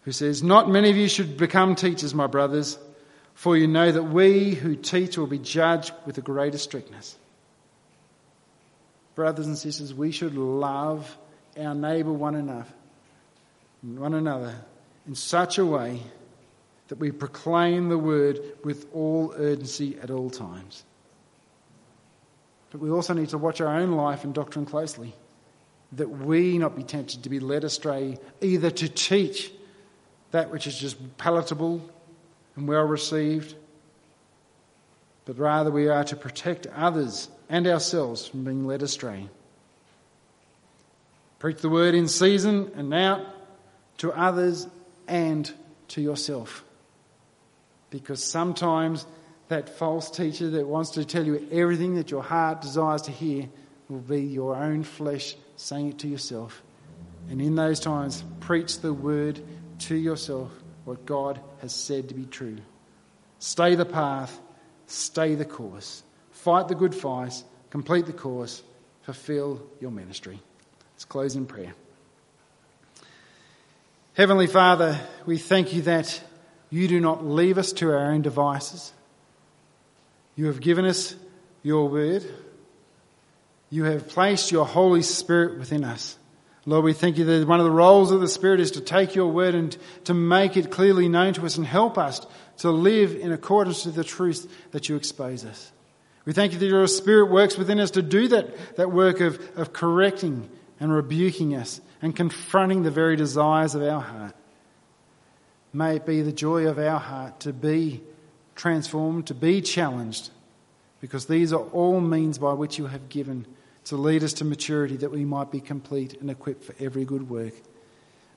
who 0.05 0.13
says, 0.13 0.43
"Not 0.43 0.71
many 0.71 0.89
of 0.89 0.97
you 0.97 1.09
should 1.09 1.37
become 1.37 1.75
teachers, 1.75 2.15
my 2.15 2.27
brothers, 2.27 2.79
for 3.35 3.55
you 3.55 3.67
know 3.67 3.93
that 3.93 4.05
we 4.05 4.55
who 4.55 4.75
teach 4.75 5.19
will 5.19 5.27
be 5.27 5.39
judged 5.39 5.93
with 6.07 6.15
the 6.15 6.23
greatest 6.23 6.65
strictness." 6.65 7.19
Brothers 9.15 9.47
and 9.47 9.59
sisters, 9.59 9.93
we 9.93 10.11
should 10.11 10.35
love 10.35 11.19
our 11.55 11.75
neighbour 11.75 12.13
one 12.13 12.65
one 13.83 14.15
another 14.15 14.55
in 15.07 15.15
such 15.15 15.59
a 15.59 15.67
way 15.67 16.03
that 16.89 16.99
we 16.99 17.11
proclaim 17.11 17.91
the 17.91 17.99
word 17.99 18.41
with 18.65 18.87
all 18.95 19.35
urgency 19.37 19.99
at 19.99 20.11
all 20.11 20.31
times. 20.31 20.85
But 22.71 22.81
we 22.81 22.91
also 22.91 23.15
need 23.15 23.31
to 23.31 23.39
watch 23.39 23.61
our 23.61 23.75
own 23.75 23.93
life 23.93 24.25
and 24.25 24.35
doctrine 24.35 24.67
closely, 24.67 25.15
that 25.93 26.09
we 26.09 26.59
not 26.59 26.77
be 26.77 26.83
tempted 26.83 27.23
to 27.23 27.31
be 27.31 27.41
led 27.41 27.65
astray 27.65 28.19
either 28.41 28.71
to 28.71 28.89
teach 28.89 29.51
that 30.31 30.51
which 30.51 30.67
is 30.67 30.79
just 30.79 31.17
palatable 31.17 31.83
and 32.57 32.69
well 32.69 32.85
received, 32.85 33.55
but 35.25 35.39
rather 35.39 35.71
we 35.71 35.89
are 35.89 36.05
to 36.05 36.17
protect 36.17 36.67
others 36.67 37.29
and 37.49 37.67
ourselves 37.67 38.27
from 38.27 38.45
being 38.45 38.67
led 38.67 38.83
astray. 38.83 39.29
Preach 41.39 41.59
the 41.59 41.69
word 41.69 41.95
in 41.95 42.09
season 42.09 42.71
and 42.75 42.93
out 42.93 43.25
to 43.99 44.13
others 44.13 44.67
and 45.07 45.53
to 45.89 46.01
yourself. 46.01 46.65
Because 47.91 48.23
sometimes 48.23 49.07
that 49.49 49.69
false 49.69 50.11
teacher 50.11 50.51
that 50.51 50.67
wants 50.67 50.91
to 50.91 51.05
tell 51.05 51.25
you 51.25 51.47
everything 51.51 51.97
that 51.97 52.11
your 52.11 52.23
heart 52.23 52.61
desires 52.61 53.03
to 53.03 53.11
hear 53.11 53.49
will 53.89 53.99
be 53.99 54.23
your 54.23 54.55
own 54.57 54.83
flesh 54.83 55.35
saying 55.57 55.89
it 55.89 55.99
to 56.01 56.09
yourself. 56.09 56.63
And 57.31 57.41
in 57.41 57.57
those 57.57 57.81
times, 57.81 58.23
preach 58.41 58.81
the 58.81 58.93
word 58.93 59.41
to 59.81 59.95
yourself, 59.95 60.51
what 60.85 61.05
God 61.05 61.41
has 61.61 61.75
said 61.75 62.09
to 62.09 62.15
be 62.15 62.25
true. 62.25 62.59
Stay 63.39 63.75
the 63.75 63.85
path, 63.85 64.39
stay 64.87 65.35
the 65.35 65.45
course, 65.45 66.03
fight 66.31 66.69
the 66.69 66.75
good 66.75 66.95
fight, 66.95 67.43
complete 67.71 68.07
the 68.07 68.13
course, 68.13 68.63
fulfill 69.03 69.63
your 69.81 69.91
ministry. 69.91 70.41
Let's 70.95 71.05
close 71.05 71.37
in 71.37 71.47
prayer. 71.47 71.75
Heavenly 74.15 74.49
Father, 74.49 74.99
we 75.27 75.39
thank 75.39 75.73
you 75.73 75.83
that 75.83 76.21
you 76.71 76.89
do 76.89 77.01
not 77.01 77.25
leave 77.25 77.57
us 77.57 77.73
to 77.75 77.91
our 77.91 78.11
own 78.11 78.23
devices. 78.23 78.93
You 80.39 80.47
have 80.47 80.61
given 80.61 80.85
us 80.85 81.17
your 81.65 81.89
word. 81.89 82.25
You 83.71 83.83
have 83.83 84.07
placed 84.07 84.53
your 84.53 84.65
Holy 84.65 85.03
Spirit 85.03 85.59
within 85.59 85.83
us. 85.83 86.17
Lord, 86.65 86.85
we 86.85 86.93
thank 86.93 87.19
you 87.19 87.25
that 87.25 87.49
one 87.49 87.59
of 87.59 87.65
the 87.65 87.73
roles 87.73 88.13
of 88.13 88.21
the 88.21 88.29
Spirit 88.29 88.61
is 88.61 88.71
to 88.73 88.81
take 88.81 89.17
your 89.17 89.33
word 89.33 89.57
and 89.57 89.77
to 90.05 90.15
make 90.15 90.57
it 90.57 90.71
clearly 90.71 91.09
known 91.09 91.33
to 91.35 91.45
us 91.45 91.57
and 91.57 91.67
help 91.67 91.99
us 91.99 92.25
to 92.59 92.71
live 92.71 93.17
in 93.17 93.33
accordance 93.33 93.83
to 93.83 93.91
the 93.91 94.05
truth 94.05 94.49
that 94.71 94.89
you 94.89 94.95
expose 94.95 95.45
us. 95.45 95.73
We 96.25 96.33
thank 96.35 96.53
you 96.53 96.61
that 96.61 96.67
your 96.67 96.87
Spirit 96.87 97.33
works 97.33 97.59
within 97.59 97.81
us 97.81 97.91
to 97.93 98.03
do 98.03 98.29
that, 98.29 98.77
that 98.77 98.93
work 98.93 99.19
of, 99.19 99.41
of 99.59 99.73
correcting 99.73 100.49
and 100.79 100.93
rebuking 100.93 101.57
us 101.57 101.81
and 102.01 102.15
confronting 102.15 102.85
the 102.85 102.93
very 102.93 103.17
desires 103.17 103.75
of 103.75 103.83
our 103.83 104.01
heart. 104.01 104.37
May 105.73 105.97
it 105.97 106.07
be 106.07 106.23
the 106.23 106.31
joy 106.31 106.69
of 106.69 106.79
our 106.79 107.01
heart 107.01 107.41
to 107.41 107.53
be 107.53 108.05
transformed, 108.59 109.29
to 109.29 109.35
be 109.35 109.63
challenged, 109.63 110.31
because 111.01 111.27
these 111.27 111.53
are 111.53 111.63
all 111.73 112.01
means 112.01 112.37
by 112.37 112.53
which 112.53 112.77
you 112.77 112.87
have 112.87 113.09
given 113.09 113.47
to 113.85 113.97
lead 113.97 114.23
us 114.23 114.35
to 114.35 114.45
maturity 114.45 114.97
that 114.97 115.11
we 115.11 115.25
might 115.25 115.51
be 115.51 115.61
complete 115.61 116.21
and 116.21 116.31
equipped 116.31 116.65
for 116.65 116.75
every 116.79 117.07
good 117.07 117.31
work. 117.31 117.55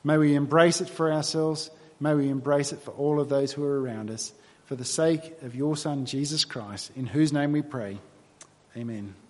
May 0.03 0.17
we 0.17 0.35
embrace 0.35 0.79
it 0.79 0.87
for 0.89 1.11
ourselves. 1.11 1.69
May 1.99 2.15
we 2.15 2.29
embrace 2.29 2.71
it 2.71 2.81
for 2.81 2.91
all 2.91 3.19
of 3.19 3.27
those 3.27 3.51
who 3.51 3.65
are 3.65 3.81
around 3.81 4.09
us. 4.09 4.31
For 4.65 4.75
the 4.75 4.85
sake 4.85 5.35
of 5.41 5.53
your 5.53 5.75
Son, 5.75 6.05
Jesus 6.05 6.45
Christ, 6.45 6.91
in 6.95 7.05
whose 7.05 7.33
name 7.33 7.51
we 7.51 7.61
pray. 7.61 7.97
Amen. 8.77 9.20